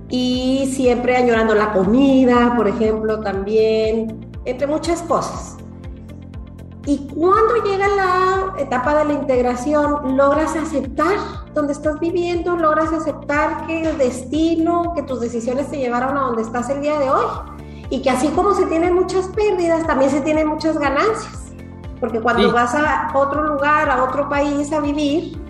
[0.09, 5.57] Y siempre añorando la comida, por ejemplo, también, entre muchas cosas.
[6.87, 11.17] Y cuando llega la etapa de la integración, logras aceptar
[11.53, 16.43] donde estás viviendo, logras aceptar que el destino, que tus decisiones te llevaron a donde
[16.43, 17.25] estás el día de hoy.
[17.89, 21.53] Y que así como se tienen muchas pérdidas, también se tienen muchas ganancias.
[21.99, 25.41] Porque cuando vas a otro lugar, a otro país a vivir,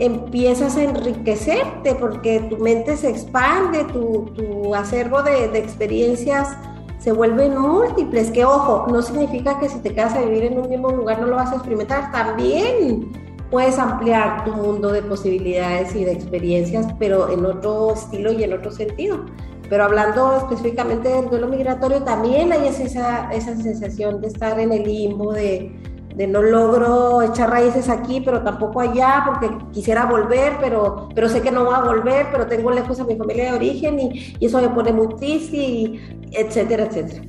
[0.00, 6.56] empiezas a enriquecerte porque tu mente se expande, tu, tu acervo de, de experiencias
[7.00, 10.68] se vuelven múltiples, que ojo, no significa que si te quedas a vivir en un
[10.68, 13.10] mismo lugar no lo vas a experimentar, también
[13.50, 18.52] puedes ampliar tu mundo de posibilidades y de experiencias, pero en otro estilo y en
[18.52, 19.24] otro sentido.
[19.70, 24.82] Pero hablando específicamente del duelo migratorio, también hay esa, esa sensación de estar en el
[24.82, 25.72] limbo, de,
[26.20, 31.40] de no logro echar raíces aquí, pero tampoco allá, porque quisiera volver, pero, pero sé
[31.40, 34.44] que no voy a volver, pero tengo lejos a mi familia de origen y, y
[34.44, 37.22] eso me pone muy triste, y etcétera, etcétera.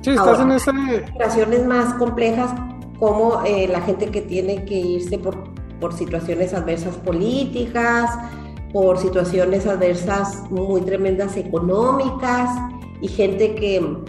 [0.00, 0.72] Sí, estás en esa...
[1.06, 2.50] Situaciones más complejas
[2.98, 5.36] como eh, la gente que tiene que irse por,
[5.78, 8.10] por situaciones adversas políticas,
[8.72, 12.50] por situaciones adversas muy tremendas económicas
[13.00, 14.02] y gente que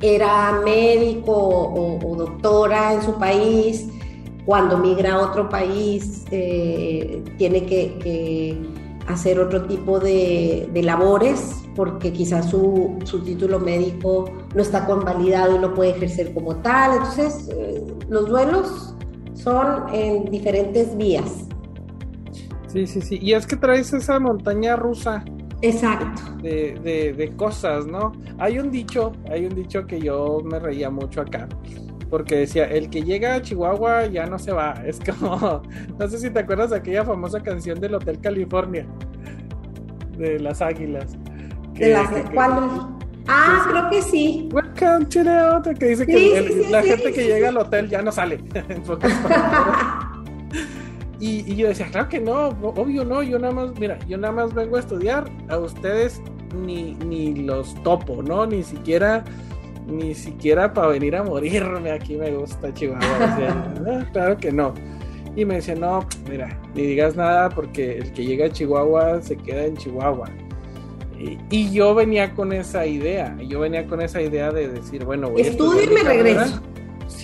[0.00, 3.88] era médico o, doctora en su país,
[4.44, 8.76] cuando migra a otro país eh, tiene que,
[9.08, 15.74] hacer otro tipo de, labores porque quizás su, título médico no está convalidado y no
[15.74, 16.94] puede ejercer como tal.
[16.94, 18.94] Entonces, eh, los duelos
[19.34, 21.46] son en diferentes vías.
[22.66, 23.18] Sí, sí, sí.
[23.20, 25.24] Y es que traes esa montaña rusa
[25.62, 26.22] Exacto.
[26.42, 28.12] De, de, cosas, ¿no?
[28.38, 31.48] Hay un dicho, hay un dicho que yo me reía mucho acá,
[32.10, 34.74] porque decía, el que llega a Chihuahua ya no se va.
[34.86, 35.62] Es como,
[35.98, 38.86] no sé si te acuerdas de aquella famosa canción del Hotel California,
[40.18, 41.16] de las águilas.
[41.74, 42.92] ¿De las cuál?
[43.28, 44.48] Ah, creo que sí.
[44.52, 48.12] Welcome to the hotel, que dice que la gente que llega al hotel ya no
[48.12, 48.38] sale.
[51.18, 54.54] Y, yo decía, claro que no, obvio no, yo nada más, mira, yo nada más
[54.54, 56.20] vengo a estudiar, a ustedes
[56.54, 58.46] ni, ni los topo, ¿no?
[58.46, 59.24] Ni siquiera,
[59.86, 64.06] ni siquiera para venir a morirme, aquí me gusta Chihuahua.
[64.12, 64.74] claro que no.
[65.34, 69.36] Y me decía, no, mira, ni digas nada porque el que llega a Chihuahua se
[69.36, 70.28] queda en Chihuahua.
[71.18, 75.30] Y, y yo venía con esa idea, yo venía con esa idea de decir, bueno,
[75.30, 76.60] voy Estudio y me regreso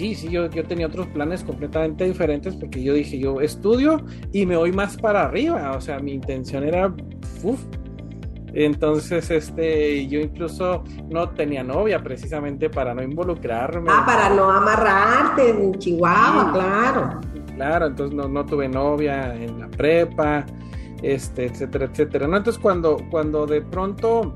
[0.03, 4.47] sí, sí, yo, yo tenía otros planes completamente diferentes porque yo dije, yo estudio y
[4.47, 6.93] me voy más para arriba, o sea, mi intención era,
[7.45, 7.61] uf.
[8.53, 13.89] Entonces, este, yo incluso no tenía novia precisamente para no involucrarme.
[13.91, 17.21] Ah, para no amarrarte en Chihuahua, claro.
[17.55, 20.45] Claro, entonces no, no tuve novia en la prepa,
[21.01, 22.27] este, etcétera, etcétera.
[22.27, 22.39] ¿no?
[22.39, 24.35] Entonces cuando, cuando de pronto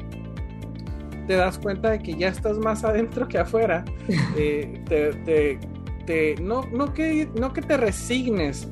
[1.27, 3.85] te das cuenta de que ya estás más adentro que afuera,
[4.37, 5.59] eh, te,
[6.07, 8.69] te, no, no, que, no que te resignes,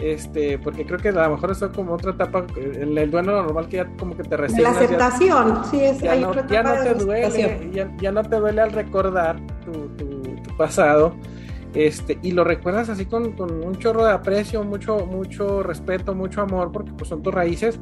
[0.00, 3.42] este, porque creo que a lo mejor eso es como otra etapa, en el duelo
[3.42, 4.62] normal que ya como que te resignas.
[4.62, 8.72] La aceptación, sí, es, ya, no, ya no te duele, ya, no te duele al
[8.72, 11.14] recordar tu, tu, pasado.
[11.74, 16.40] Este, y lo recuerdas así con, con, un chorro de aprecio, mucho, mucho respeto, mucho
[16.40, 17.78] amor, porque pues son tus raíces,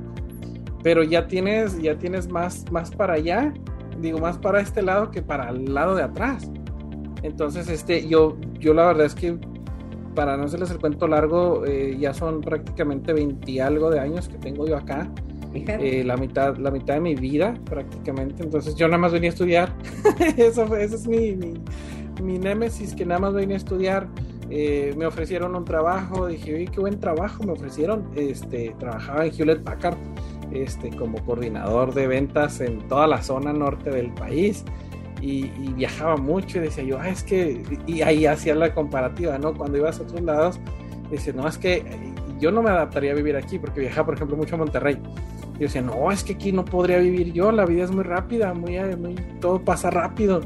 [0.82, 3.52] pero ya tienes, ya tienes más, más para allá
[4.01, 6.51] digo, más para este lado que para el lado de atrás.
[7.22, 9.38] Entonces, este, yo, yo la verdad es que
[10.14, 14.38] para no hacerles el cuento largo, eh, ya son prácticamente 20 algo de años que
[14.38, 15.11] tengo yo acá.
[15.55, 18.42] Eh, la mitad la mitad de mi vida prácticamente.
[18.42, 19.74] Entonces yo nada más venía a estudiar.
[20.36, 21.55] Eso, es mi, mi,
[22.22, 24.09] mi, némesis que nada más venía a estudiar.
[24.51, 29.32] Eh, me ofrecieron un trabajo dije oye qué buen trabajo me ofrecieron este trabajaba en
[29.34, 29.97] Hewlett Packard
[30.62, 34.64] este, como coordinador de ventas en toda la zona norte del país.
[35.20, 35.44] Y,
[35.76, 39.54] viajaba mucho y decía yo, ah, es que, y ahí hacía la comparativa, ¿no?
[39.54, 40.61] Cuando ibas a otros lados,
[41.11, 41.84] dice, no, es que
[42.38, 44.98] yo no me adaptaría a vivir aquí porque viajaba, por ejemplo, mucho a Monterrey.
[45.54, 48.04] Y yo decía, no, es que aquí no podría vivir yo, la vida es muy
[48.04, 50.40] rápida, muy, muy todo pasa rápido.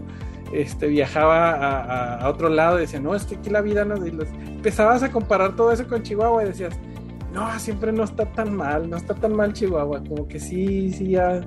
[0.53, 3.95] Este, viajaba a, a, otro lado y decía, no, es que aquí la vida no...
[4.05, 6.79] Empezabas a comparar todo eso con Chihuahua y decías,
[7.33, 11.11] no, siempre no está tan mal, no está tan mal Chihuahua, como que sí, sí,
[11.11, 11.41] ya,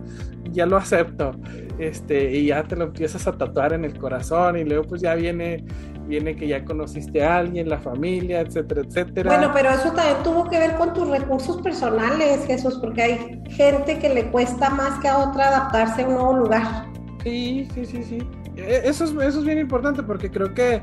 [0.51, 1.31] ya lo acepto,
[1.77, 5.15] este, y ya te lo empiezas a tatuar en el corazón y luego pues ya
[5.15, 5.65] viene,
[6.07, 9.29] viene que ya conociste a alguien, la familia, etcétera, etcétera.
[9.29, 13.99] Bueno, pero eso también tuvo que ver con tus recursos personales, Jesús, porque hay gente
[13.99, 16.85] que le cuesta más que a otra adaptarse a un nuevo lugar.
[17.23, 18.17] Sí, sí, sí, sí.
[18.55, 20.81] E, eso es, eso es bien importante porque creo que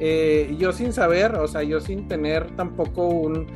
[0.00, 3.46] eh, yo sin saber, o sea, yo sin tener tampoco un,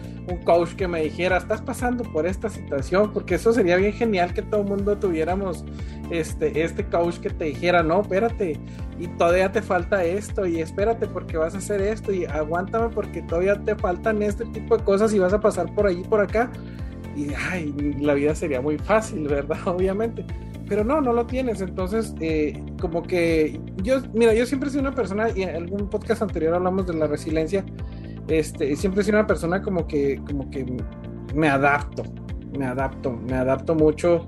[0.45, 4.41] coach que me dijera, estás pasando por esta situación, porque eso sería bien genial que
[4.43, 5.65] todo el mundo tuviéramos
[6.11, 8.59] este, este coach que te dijera, no, espérate,
[8.99, 13.21] y todavía te falta esto, y espérate porque vas a hacer esto, y aguántame porque
[13.23, 16.51] todavía te faltan este tipo de cosas y vas a pasar por allí, por acá,
[17.15, 19.59] y ay, la vida sería muy fácil, ¿verdad?
[19.67, 20.25] Obviamente
[20.73, 21.61] pero no, no lo tienes.
[21.61, 25.91] Entonces, eh, como que yo, mira, yo siempre he sido una persona, y en algún
[25.91, 27.63] podcast anterior hablamos de la resiliencia,
[28.27, 30.65] este, siempre he sido una persona como que, como que
[31.35, 32.05] me adapto,
[32.59, 34.25] me adapto, me adapto mucho.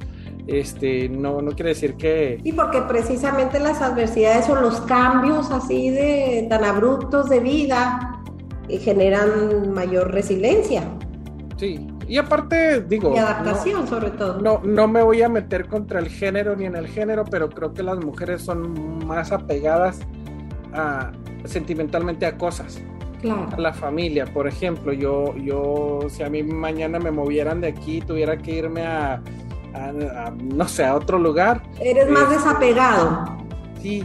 [0.46, 2.38] Este, no, no quiere decir que...
[2.44, 8.22] Y porque precisamente las adversidades o los cambios así de tan abruptos de vida
[8.68, 10.82] eh, generan mayor resiliencia.
[11.56, 13.12] Sí, y aparte, digo.
[13.12, 14.40] Y adaptación, sobre todo.
[14.40, 17.74] No, no me voy a meter contra el género ni en el género, pero creo
[17.74, 19.98] que las mujeres son más apegadas
[20.72, 21.10] a,
[21.44, 22.80] sentimentalmente a cosas.
[23.20, 23.48] Claro.
[23.50, 28.00] A la familia, por ejemplo, yo, yo, si a mí mañana me movieran de aquí,
[28.00, 29.20] tuviera que irme a,
[30.40, 31.64] no sé, a otro lugar.
[31.80, 33.38] Eres más este, desapegado.
[33.82, 34.04] Sí,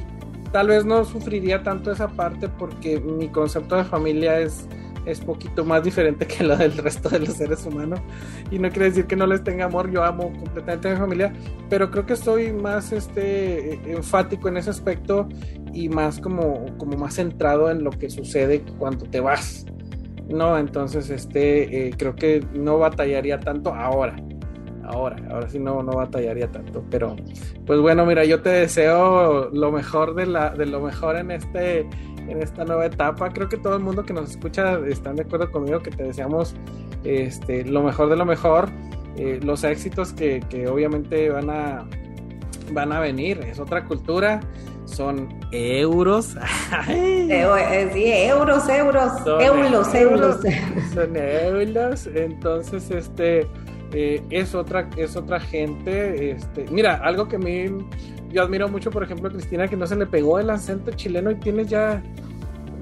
[0.52, 4.68] tal vez no sufriría tanto esa parte porque mi concepto de familia es
[5.12, 8.00] es poquito más diferente que la del resto de los seres humanos.
[8.52, 11.34] Y no quiere decir que no les tenga amor, yo amo completamente a mi familia,
[11.70, 15.28] pero creo que estoy más este, enfático en ese aspecto
[15.74, 19.66] y más como, como más centrado en lo que sucede cuando te vas.
[20.30, 24.16] No, entonces este, eh, creo que no batallaría tanto ahora.
[24.84, 26.84] Ahora, ahora sí no, no batallaría tanto.
[26.90, 27.16] Pero,
[27.66, 31.88] pues bueno, mira, yo te deseo lo mejor de, la, de lo mejor en este
[32.30, 33.30] en esta nueva etapa.
[33.32, 36.56] Creo que todo el mundo que nos escucha están de acuerdo conmigo que te deseamos
[37.04, 38.70] este, lo mejor de lo mejor.
[39.18, 41.88] Eh, los éxitos que, obviamente van a,
[42.72, 43.40] van a venir.
[43.40, 44.40] Es otra cultura.
[44.86, 46.36] Son euros.
[46.90, 49.12] Eh, sí, euros, euros.
[49.26, 50.38] euros, euros.
[50.94, 52.08] Son euros.
[52.08, 53.48] Entonces, este.
[53.92, 57.66] Eh, es otra es otra gente este mira algo que a mí
[58.30, 61.32] yo admiro mucho, por ejemplo, a Cristina, que no se le pegó el acento chileno
[61.32, 62.02] y tienes ya.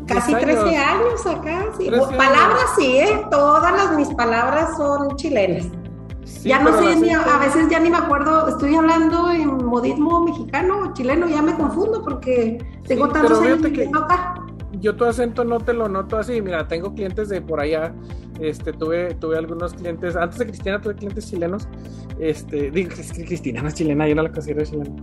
[0.07, 1.89] Casi 13 años acá, sí.
[1.89, 3.25] Palabras sí, ¿eh?
[3.29, 5.67] Todas las, mis palabras son chilenas.
[6.43, 10.79] ya no sé, ni, a veces ya ni me acuerdo, estoy hablando en modismo mexicano
[10.79, 14.46] o chileno, ya me confundo porque tengo tantos años viviendo acá
[14.79, 16.41] yo tu acento no te lo noto así.
[16.41, 17.93] Mira, tengo clientes de por allá.
[18.39, 21.67] Este, tuve, tuve algunos clientes, antes de Cristina tuve clientes chilenos.
[22.19, 24.95] Este, digo que Cristina no es chilena, yo no la considero chilena.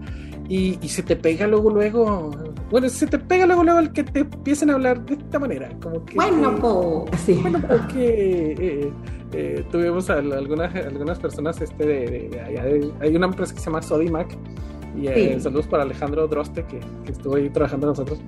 [0.49, 2.31] Y, y, se te pega luego, luego.
[2.70, 5.70] Bueno, se te pega luego, luego el que te empiecen a hablar de esta manera.
[5.81, 7.39] Como que, bueno, pues, sí.
[7.41, 8.93] Bueno, porque eh,
[9.33, 12.64] eh, tuvimos algunas, algunas personas este, de, allá.
[13.01, 14.37] hay una empresa que se llama Sodimac.
[14.97, 18.20] Y eh, saludos para Alejandro Droste, que, que estuvo ahí trabajando con nosotros.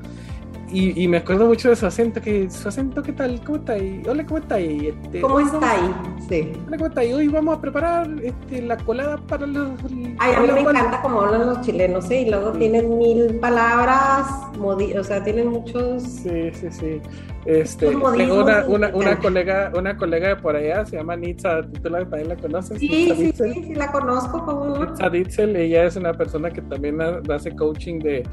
[0.68, 3.40] Y, me acuerdo mucho de su acento, que su acento, ¿qué tal?
[3.44, 4.02] ¿Cómo está ahí?
[4.08, 4.88] Hola, ¿cómo está ahí?
[4.88, 5.94] Este, ¿Cómo está ahí?
[6.28, 6.52] Sí.
[6.66, 7.12] Hola, ¿cómo está ahí?
[7.12, 9.70] Hoy vamos a preparar este, la colada para los...
[10.18, 12.22] Ay, a mí me encanta cómo hablan los chilenos, ¿eh?
[12.22, 14.26] Y luego tienen mil palabras,
[14.60, 16.02] o sea, tienen muchos...
[16.02, 17.00] Sí, sí, sí.
[17.46, 21.88] Este, tengo una, una, una, colega, una colega de por allá, se llama Nitza, ¿tú
[21.88, 22.80] la, también la conoces?
[22.80, 24.44] Sí, sí, sí, sí, la conozco.
[24.44, 28.24] ¿cómo Nitza Ditzel, ella es una persona que también hace coaching de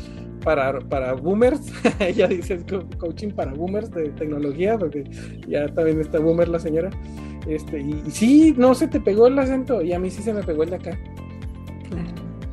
[0.44, 1.62] para, para boomers,
[2.00, 2.60] ella dice
[2.98, 5.04] coaching para boomers de tecnología, porque
[5.48, 6.90] ya también está boomer la señora.
[7.48, 10.44] Este, y, sí, no se te pegó el acento, y a mí sí se me
[10.44, 10.98] pegó el de acá.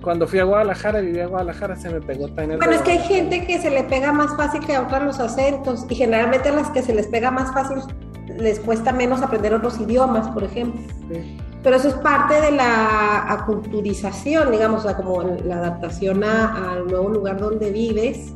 [0.03, 2.92] Cuando fui a Guadalajara, viví a Guadalajara, se me pegó también el Bueno, es que
[2.92, 6.48] hay gente que se le pega más fácil que a otras los acentos, y generalmente
[6.48, 7.78] a las que se les pega más fácil
[8.38, 10.80] les cuesta menos aprender otros idiomas, por ejemplo.
[11.11, 11.36] Sí.
[11.62, 17.11] Pero eso es parte de la aculturización, digamos, o sea, como la adaptación al nuevo
[17.11, 18.32] lugar donde vives,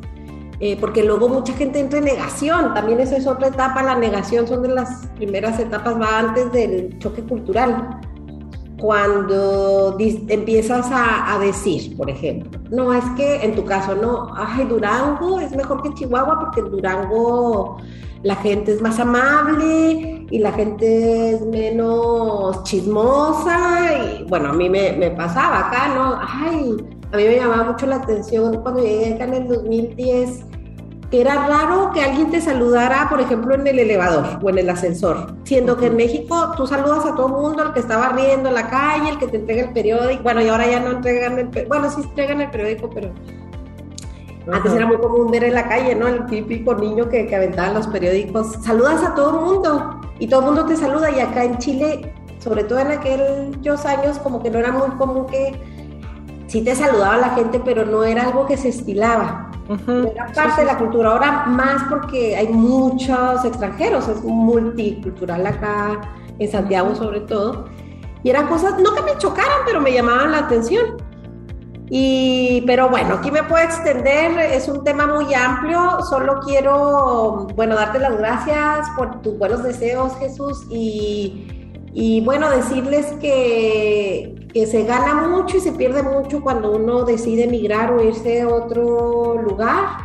[0.60, 4.46] eh, porque luego mucha gente entra en negación, también esa es otra etapa, la negación
[4.46, 8.00] son de las primeras etapas, va antes del choque cultural,
[8.78, 15.40] cuando empiezas a, decir, por ejemplo, no, es que en tu caso, no, ay, Durango
[15.40, 17.76] es mejor que Chihuahua porque en Durango
[18.22, 24.68] la gente es más amable y la gente es menos chismosa y bueno, a mí
[24.68, 26.18] me, pasaba acá, ¿no?
[26.20, 26.76] Ay,
[27.12, 30.53] a mí me llamaba mucho la atención cuando llegué acá en el 2010 que
[31.20, 35.34] era raro que alguien te saludara, por ejemplo, en el elevador o en el ascensor,
[35.44, 38.54] siendo que en México tú saludas a todo el mundo, el que estaba riendo en
[38.54, 41.48] la calle, el que te entrega el periódico, bueno, y ahora ya no entregan el
[41.48, 43.12] periódico, bueno, sí entregan el periódico, pero
[44.52, 46.06] antes era muy común ver en la calle, ¿no?
[46.06, 50.40] El típico niño que, que aventaba los periódicos, saludas a todo el mundo y todo
[50.40, 54.50] el mundo te saluda y acá en Chile, sobre todo en aquellos años, como que
[54.50, 55.58] no era muy común que
[56.46, 59.50] sí te saludaba la gente, pero no era algo que se estilaba.
[59.68, 61.10] Era parte de la cultura.
[61.10, 66.00] Ahora más porque hay muchos extranjeros, es multicultural acá,
[66.38, 67.66] en Santiago sobre todo.
[68.22, 70.96] Y eran cosas, no que me chocaran, pero me llamaban la atención.
[71.90, 77.74] Y, pero bueno, aquí me puedo extender, es un tema muy amplio, solo quiero, bueno,
[77.74, 81.53] darte las gracias por tus buenos deseos, Jesús, y,
[81.94, 87.44] y bueno, decirles que, que se gana mucho y se pierde mucho cuando uno decide
[87.44, 89.98] emigrar o irse a otro lugar,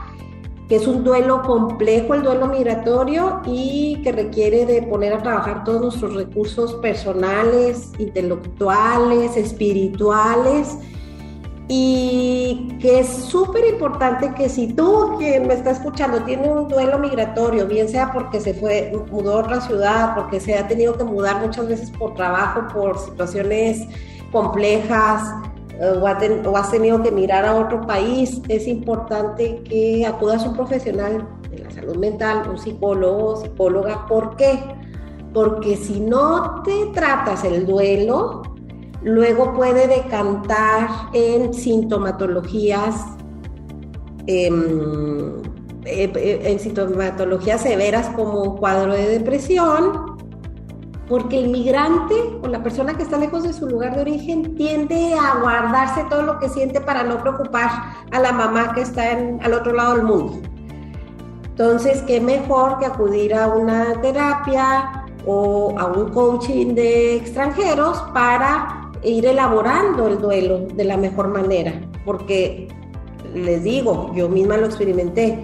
[0.68, 5.64] que es un duelo complejo, el duelo migratorio, y que requiere de poner a trabajar
[5.64, 10.78] todos nuestros recursos personales, intelectuales, espirituales,
[11.72, 16.98] y que es súper importante que si tú, quien me está escuchando, tiene un duelo
[16.98, 21.04] migratorio, bien sea porque se fue, mudó a otra ciudad, porque se ha tenido que
[21.04, 23.88] mudar muchas veces por trabajo, por situaciones
[24.32, 25.32] complejas
[25.80, 30.56] eh, o, has tenido que mirar a otro país, es importante que acudas a un
[30.56, 34.08] profesional de la salud mental, un psicólogo, psicóloga.
[34.08, 34.60] ¿Por qué?
[35.36, 38.42] Porque si no te tratas el duelo,
[39.02, 42.96] luego puede decantar en sintomatologías,
[44.28, 45.42] em,
[45.86, 50.18] eh, eh, en sintomatologías severas como un cuadro de depresión,
[51.08, 55.16] porque el migrante o la persona que está lejos de su lugar de origen tiende
[55.16, 57.70] a guardarse todo lo que siente para no preocupar
[58.12, 60.40] a la mamá que está en, al otro lado del mundo.
[61.46, 68.79] Entonces, qué mejor que acudir a una terapia o a un coaching de extranjeros para
[69.04, 71.74] ir elaborando el duelo de la mejor manera,
[72.06, 72.68] porque
[73.34, 75.40] les digo, yo misma lo experimenté.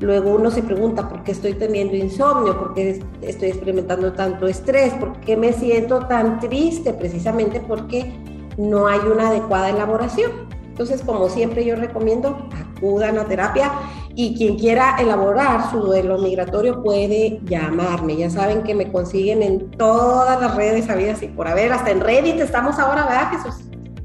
[0.00, 4.92] Luego uno se pregunta por qué estoy teniendo insomnio, por qué estoy experimentando tanto estrés,
[4.94, 8.12] por qué me siento tan triste, precisamente porque
[8.58, 10.30] no hay una adecuada elaboración.
[10.66, 13.72] Entonces, como siempre yo recomiendo, acudan a terapia
[14.18, 18.16] y quien quiera elaborar su duelo migratorio puede llamarme.
[18.16, 22.00] Ya saben que me consiguen en todas las redes habidas y por haber, hasta en
[22.00, 23.56] Reddit estamos ahora, ¿verdad, Jesús?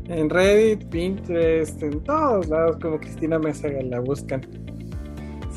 [0.09, 4.41] En Reddit, Pinterest, en todos lados como Cristina Mesa la buscan.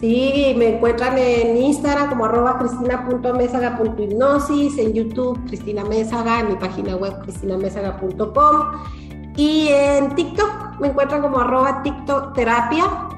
[0.01, 6.95] Sí, me encuentran en Instagram como arroba cristina.mesaga.hipnosis, en YouTube Cristina Mésaga, en mi página
[6.95, 8.57] web cristinamesaga.com
[9.37, 13.09] y en TikTok me encuentran como arroba TikTok terapia.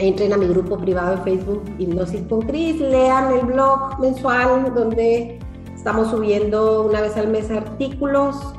[0.00, 5.38] Entren a mi grupo privado de Facebook Hipnosis con Cris, lean el blog mensual donde
[5.74, 8.54] estamos subiendo una vez al mes artículos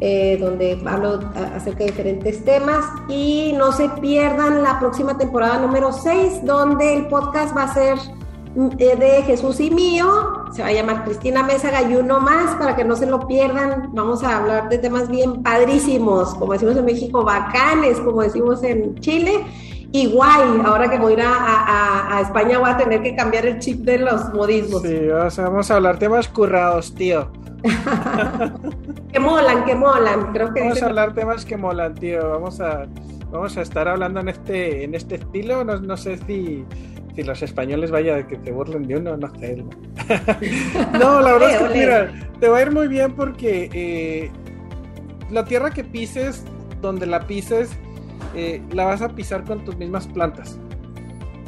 [0.00, 1.20] eh, donde hablo
[1.54, 2.86] acerca de diferentes temas.
[3.10, 7.98] Y no se pierdan la próxima temporada número 6 donde el podcast va a ser
[8.54, 10.06] mm, eh, de Jesús y mío,
[10.54, 13.90] se va a llamar Cristina Mesa y uno más para que no se lo pierdan,
[13.92, 18.94] vamos a hablar de temas bien padrísimos, como decimos en México, bacanes, como decimos en
[19.00, 19.44] Chile,
[19.92, 23.58] y guay, ahora que voy a ir a, España voy a tener que cambiar el
[23.58, 24.82] chip de los modismos.
[24.82, 27.30] Sí, vamos a hablar temas currados, tío.
[29.12, 30.32] que molan, que molan.
[30.32, 32.28] Creo que vamos a hablar temas que molan, tío.
[32.30, 32.86] Vamos a,
[33.32, 35.64] vamos a estar hablando en este, en este estilo.
[35.64, 36.64] No, no sé si,
[37.16, 39.56] si los españoles vaya que te burlen de uno, no sé.
[41.00, 44.30] no, la verdad es que mira, te va a ir muy bien porque eh,
[45.30, 46.44] la tierra que pises,
[46.80, 47.76] donde la pises,
[48.34, 50.58] eh, la vas a pisar con tus mismas plantas.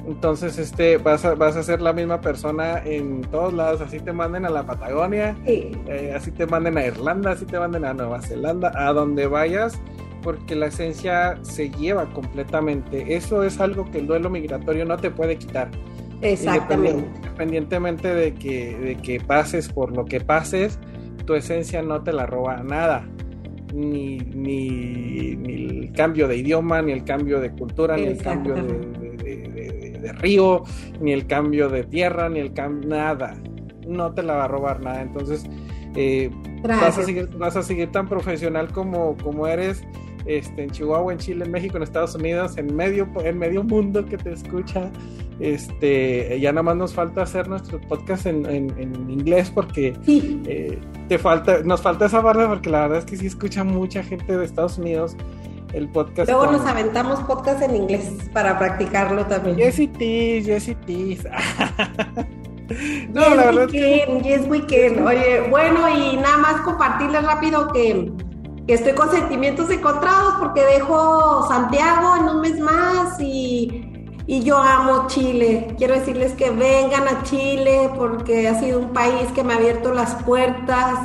[0.06, 3.80] Entonces, este, vas a, vas a ser la misma persona en todos lados.
[3.80, 7.84] Así te manden a la Patagonia, eh, así te manden a Irlanda, así te manden
[7.84, 9.80] a Nueva Zelanda, a donde vayas,
[10.22, 13.14] porque la esencia se lleva completamente.
[13.14, 15.70] Eso es algo que el duelo migratorio no te puede quitar.
[16.20, 17.04] Exactamente.
[17.16, 20.78] Independientemente de que, de que pases por lo que pases,
[21.26, 23.06] tu esencia no te la roba nada.
[23.72, 29.02] Ni, ni, el cambio de idioma, ni el cambio de cultura, ni el cambio de
[30.02, 30.64] de río,
[31.00, 33.34] ni el cambio de tierra, ni el cambio, nada.
[33.86, 35.00] No te la va a robar nada.
[35.00, 35.46] Entonces,
[35.94, 36.30] eh,
[36.62, 39.82] vas, a seguir, vas a seguir tan profesional como, como eres
[40.26, 44.04] este, en Chihuahua, en Chile, en México, en Estados Unidos, en medio, en medio mundo
[44.04, 44.90] que te escucha.
[45.40, 50.78] Este, ya nada más nos falta hacer nuestro podcast en, en, inglés porque eh,
[51.12, 54.34] te falta, nos falta esa barra porque la verdad es que sí escucha mucha gente
[54.34, 55.14] de Estados Unidos
[55.74, 56.30] el podcast.
[56.30, 59.58] Luego nos aventamos podcast en inglés para practicarlo también.
[59.58, 61.24] Yes it is, yes it is.
[63.12, 65.06] no, la verdad weekend, Yes weekend.
[65.06, 68.10] Oye, bueno, y nada más compartirles rápido que,
[68.66, 73.91] que estoy con sentimientos encontrados porque dejo Santiago en un mes más y
[74.26, 75.74] y yo amo Chile.
[75.78, 79.92] Quiero decirles que vengan a Chile porque ha sido un país que me ha abierto
[79.92, 80.98] las puertas.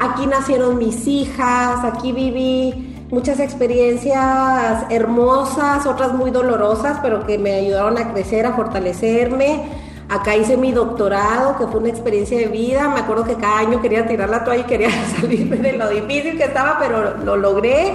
[0.00, 7.52] Aquí nacieron mis hijas, aquí viví muchas experiencias hermosas, otras muy dolorosas, pero que me
[7.54, 9.62] ayudaron a crecer, a fortalecerme.
[10.08, 12.88] Acá hice mi doctorado, que fue una experiencia de vida.
[12.88, 16.36] Me acuerdo que cada año quería tirar la toalla y quería salirme de lo difícil
[16.36, 17.94] que estaba, pero lo logré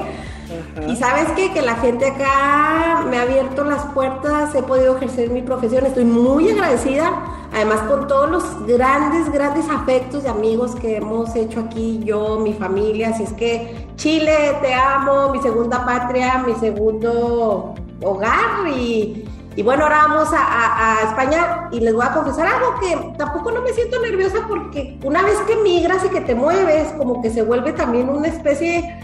[0.88, 1.51] y sabes qué?
[1.51, 6.05] Que la gente acá me ha abierto las puertas, he podido ejercer mi profesión, estoy
[6.05, 7.11] muy agradecida,
[7.53, 12.53] además con todos los grandes, grandes afectos y amigos que hemos hecho aquí, yo, mi
[12.53, 19.26] familia, así es que Chile, te amo, mi segunda patria, mi segundo hogar y,
[19.63, 23.61] bueno, ahora vamos a, a, España y les voy a confesar algo que tampoco no
[23.61, 27.41] me siento nerviosa porque una vez que migras y que te mueves, como que se
[27.41, 28.97] vuelve también una especie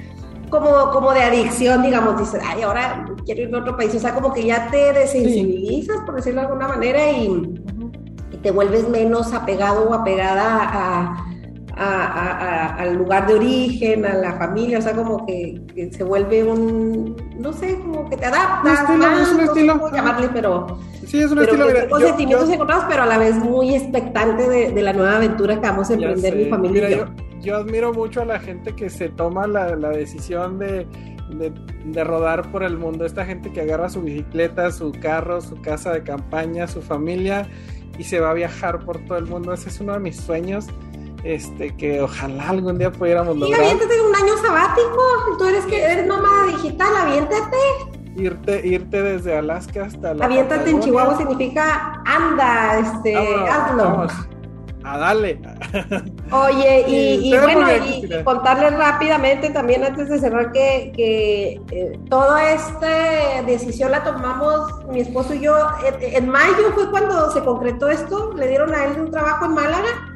[0.50, 4.14] como, como de adicción, digamos, dices, ay, ahora quiero ir a otro país, o sea,
[4.14, 7.62] como que ya te desensibilizas, por decirlo de alguna manera, y,
[8.42, 11.18] te vuelves menos apegado o apegada
[11.76, 17.16] a, al lugar de origen, a la familia, o sea, como que, se vuelve un,
[17.40, 19.76] no sé, como que te adaptas, un estilo, es un estilo.
[19.76, 20.78] No sé llamarle, pero...
[21.08, 21.66] Sí, es un estilo.
[21.90, 25.90] Con sentimientos encontrados, pero a la vez muy expectante de, la nueva aventura que vamos
[25.90, 27.06] a emprender mi familia y yo
[27.46, 30.88] yo admiro mucho a la gente que se toma la, decisión de,
[31.86, 33.06] de, rodar por el mundo.
[33.06, 37.48] Esta gente que agarra su bicicleta, su carro, su casa de campaña, su familia
[37.98, 39.54] y se va a viajar por todo el mundo.
[39.54, 40.68] Ese es uno de mis sueños.
[41.24, 43.60] Este, que ojalá algún día pudiéramos lograr.
[43.60, 45.38] Y aviéntate un año sabático.
[45.40, 47.58] Tú eres que eres nómada digital, aviéntate.
[48.16, 50.26] Irte, irte desde Alaska hasta la.
[50.26, 54.08] Aviéntate en Chihuahua significa anda, este, hazlo
[54.86, 55.42] a darle.
[56.32, 63.44] Oye, y, bueno, y, contarles rápidamente también antes de cerrar que, que eh, toda esta
[63.46, 65.56] decisión la tomamos mi esposo y yo.
[66.02, 70.16] En, mayo fue cuando se concretó esto, le dieron a él un trabajo en Málaga.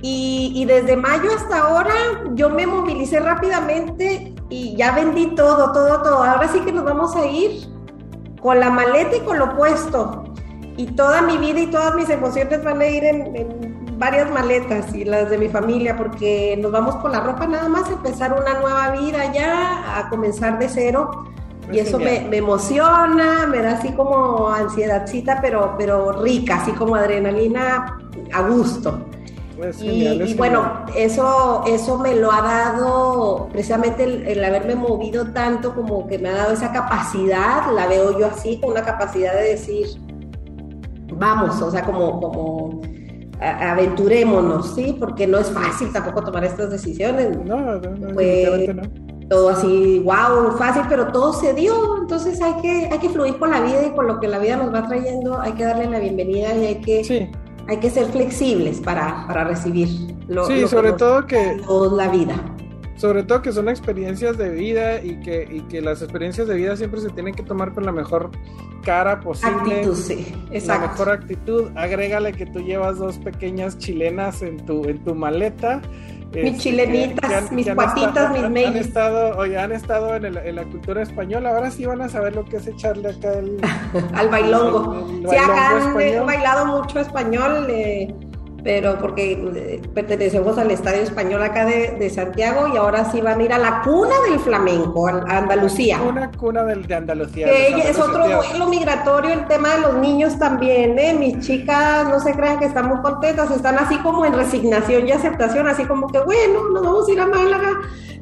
[0.00, 1.94] Y, y desde mayo hasta ahora
[2.34, 6.24] yo me movilicé rápidamente y ya vendí todo, todo, todo.
[6.24, 7.68] Ahora sí que nos vamos a ir
[8.40, 10.24] con la maleta y con lo puesto.
[10.76, 13.63] Y toda mi vida y todas mis emociones van a ir en
[13.96, 17.88] varias maletas y las de mi familia porque nos vamos con la ropa nada más,
[17.88, 21.24] a empezar una nueva vida ya, a comenzar de cero.
[21.72, 27.98] y eso me, emociona, me da así como ansiedadcita, pero, pero rica, así como adrenalina
[28.32, 29.06] a gusto.
[29.80, 36.18] y, bueno, eso, eso me lo ha dado precisamente el, haberme movido tanto como que
[36.18, 39.86] me ha dado esa capacidad, la veo yo así, con una capacidad de decir,
[41.16, 42.82] vamos, o sea, como, como
[43.40, 44.96] aventurémonos, ¿sí?
[44.98, 47.36] Porque no es fácil tampoco tomar estas decisiones.
[47.44, 48.82] No, no, no,
[49.28, 51.98] Todo así, wow, fácil, pero todo se dio.
[52.00, 54.56] Entonces hay que, hay que fluir con la vida y con lo que la vida
[54.56, 55.40] nos va trayendo.
[55.40, 57.30] Hay que darle la bienvenida y hay que,
[57.68, 59.88] hay que ser flexibles para, para recibir
[60.28, 61.60] lo, sí, sobre todo que
[61.96, 62.34] la vida
[62.96, 66.76] sobre todo que son experiencias de vida y que, y que las experiencias de vida
[66.76, 68.30] siempre se tienen que tomar con la mejor
[68.84, 69.78] cara posible.
[69.80, 70.86] Actitud, sí, exacto.
[70.86, 71.70] La mejor actitud.
[71.76, 75.80] Agrégale que tú llevas dos pequeñas chilenas en tu, en tu maleta.
[76.34, 78.70] Mis este, chilenitas, mis patitas, mis meyes.
[78.70, 82.34] Han estado, oye, han estado en, en, la cultura española, ahora sí van a saber
[82.34, 83.60] lo que es echarle acá el...
[84.14, 85.06] al bailongo.
[85.30, 87.66] sí, acá han bailado mucho español.
[87.68, 88.12] Eh,
[88.64, 93.42] pero porque eh, pertenecemos al Estadio Español acá de, Santiago y ahora sí van a
[93.42, 96.00] ir a la cuna del flamenco, a Andalucía.
[96.00, 97.46] Una cuna del, de Andalucía.
[97.46, 101.14] Que es otro vuelo migratorio, el tema de los niños también, ¿eh?
[101.14, 105.12] Mis chicas no se crean que están muy contentas, están así como en resignación y
[105.12, 107.70] aceptación, así como que bueno, nos vamos a ir a Málaga,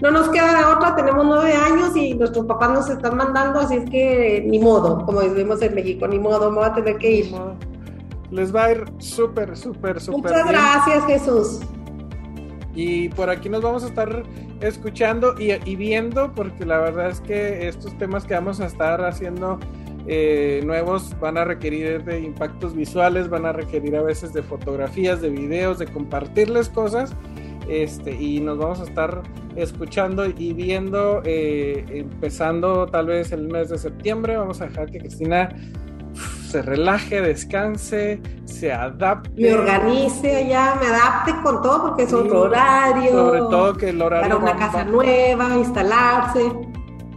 [0.01, 3.89] no nos queda otra, tenemos nueve años y nuestros papás nos están mandando, así es
[3.89, 7.35] que ni modo, como decimos en México, ni modo, me voy a tener que ir
[8.33, 11.61] les va a ir súper, súper, súper Muchas gracias, Jesús.
[12.75, 14.25] Y por aquí nos vamos a estar
[14.61, 19.59] escuchando y, viendo, porque la verdad es que estos temas que vamos a estar haciendo
[20.07, 25.21] eh, nuevos van a requerir de impactos visuales, van a requerir a veces de fotografías,
[25.21, 27.15] de videos, de compartirles cosas.
[27.69, 29.23] Este, y nos vamos a estar
[29.55, 34.37] escuchando y viendo, eh, empezando tal vez el mes de septiembre.
[34.39, 35.55] Vamos a dejar que Cristina
[36.15, 39.31] se relaje, descanse, se adapte.
[39.41, 43.11] Me organice allá, me adapte con todo porque es otro horario.
[43.11, 44.29] Sobre todo que el horario.
[44.29, 46.53] Para una casa nueva, instalarse.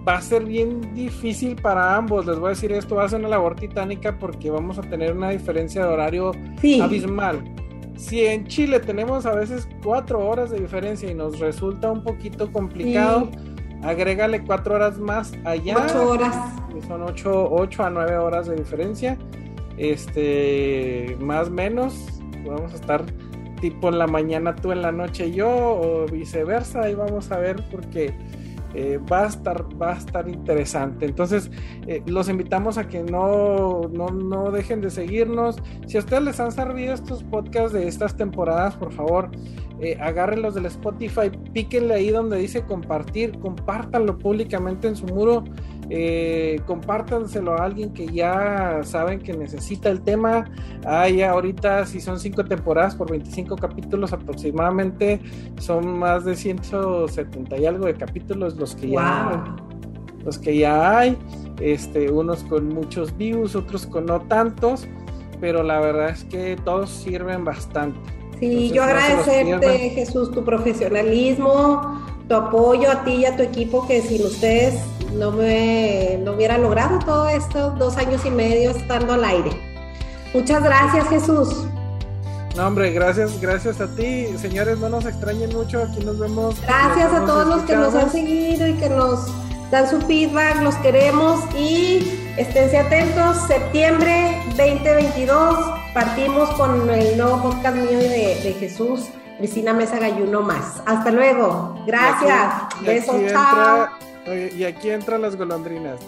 [0.08, 2.26] va a ser bien difícil para ambos.
[2.26, 5.12] Les voy a decir esto, va a ser una labor titánica porque vamos a tener
[5.14, 6.32] una diferencia de horario
[6.82, 7.44] abismal.
[7.98, 12.52] Si en Chile tenemos a veces cuatro horas de diferencia y nos resulta un poquito
[12.52, 13.30] complicado,
[13.84, 15.78] agrégale cuatro horas más allá.
[15.86, 16.36] Ocho horas.
[16.88, 19.18] son ocho, ocho a nueve horas de diferencia.
[19.78, 21.94] Este, más menos,
[22.46, 23.04] vamos a estar
[23.60, 27.64] tipo en la mañana tú en la noche yo o viceversa, ahí vamos a ver
[27.72, 28.14] porque
[28.78, 31.06] eh, va, a estar, va a estar interesante.
[31.06, 31.50] Entonces,
[31.88, 35.56] eh, los invitamos a que no, no, dejen de seguirnos.
[35.88, 39.32] Si a ustedes les han servido estos podcasts de estas temporadas, por favor,
[39.82, 45.44] eh, agárrenlos del Spotify, píquenle ahí donde dice compartir, compártanlo públicamente en su muro
[45.90, 50.50] eh, compártanselo a alguien que ya saben que necesita el tema.
[50.86, 55.20] Hay ahorita, si son cinco temporadas por 25 capítulos aproximadamente,
[55.60, 59.38] son más de 170 y algo de capítulos los que ya hay.
[60.24, 61.18] Los que ya hay,
[61.62, 64.88] este, unos con muchos views, otros con no tantos,
[65.40, 68.00] pero la verdad es que todos sirven bastante.
[68.40, 74.02] Sí, yo agradecerte, Jesús, tu profesionalismo, tu apoyo a ti y a tu equipo, que
[74.02, 74.76] sin ustedes
[75.14, 79.52] no me no hubiera logrado todo esto dos años y medio estando al aire.
[80.34, 81.66] Muchas gracias, Jesús.
[82.56, 84.28] No, hombre, gracias, gracias a ti.
[84.38, 86.62] Señores, no nos extrañen mucho, aquí nos vemos.
[86.62, 89.30] Gracias a todos los que nos han seguido y que nos
[89.72, 95.58] dan su feedback, los queremos y esténse atentos, septiembre 2022
[95.94, 100.82] partimos con el nuevo podcast mío de, de Jesús, Cristina Mesa Galluno más.
[100.86, 103.88] Hasta luego, gracias, besos, chao.
[104.28, 106.00] Y aquí entran las golondrinas.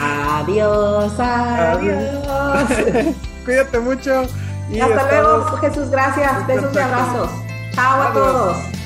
[0.00, 2.68] adiós, adiós.
[3.44, 4.22] Cuídate mucho.
[4.70, 5.90] Y hasta luego, Jesús.
[5.90, 6.46] Gracias.
[6.46, 7.30] Besos y abrazos.
[7.74, 8.77] Chao a todos.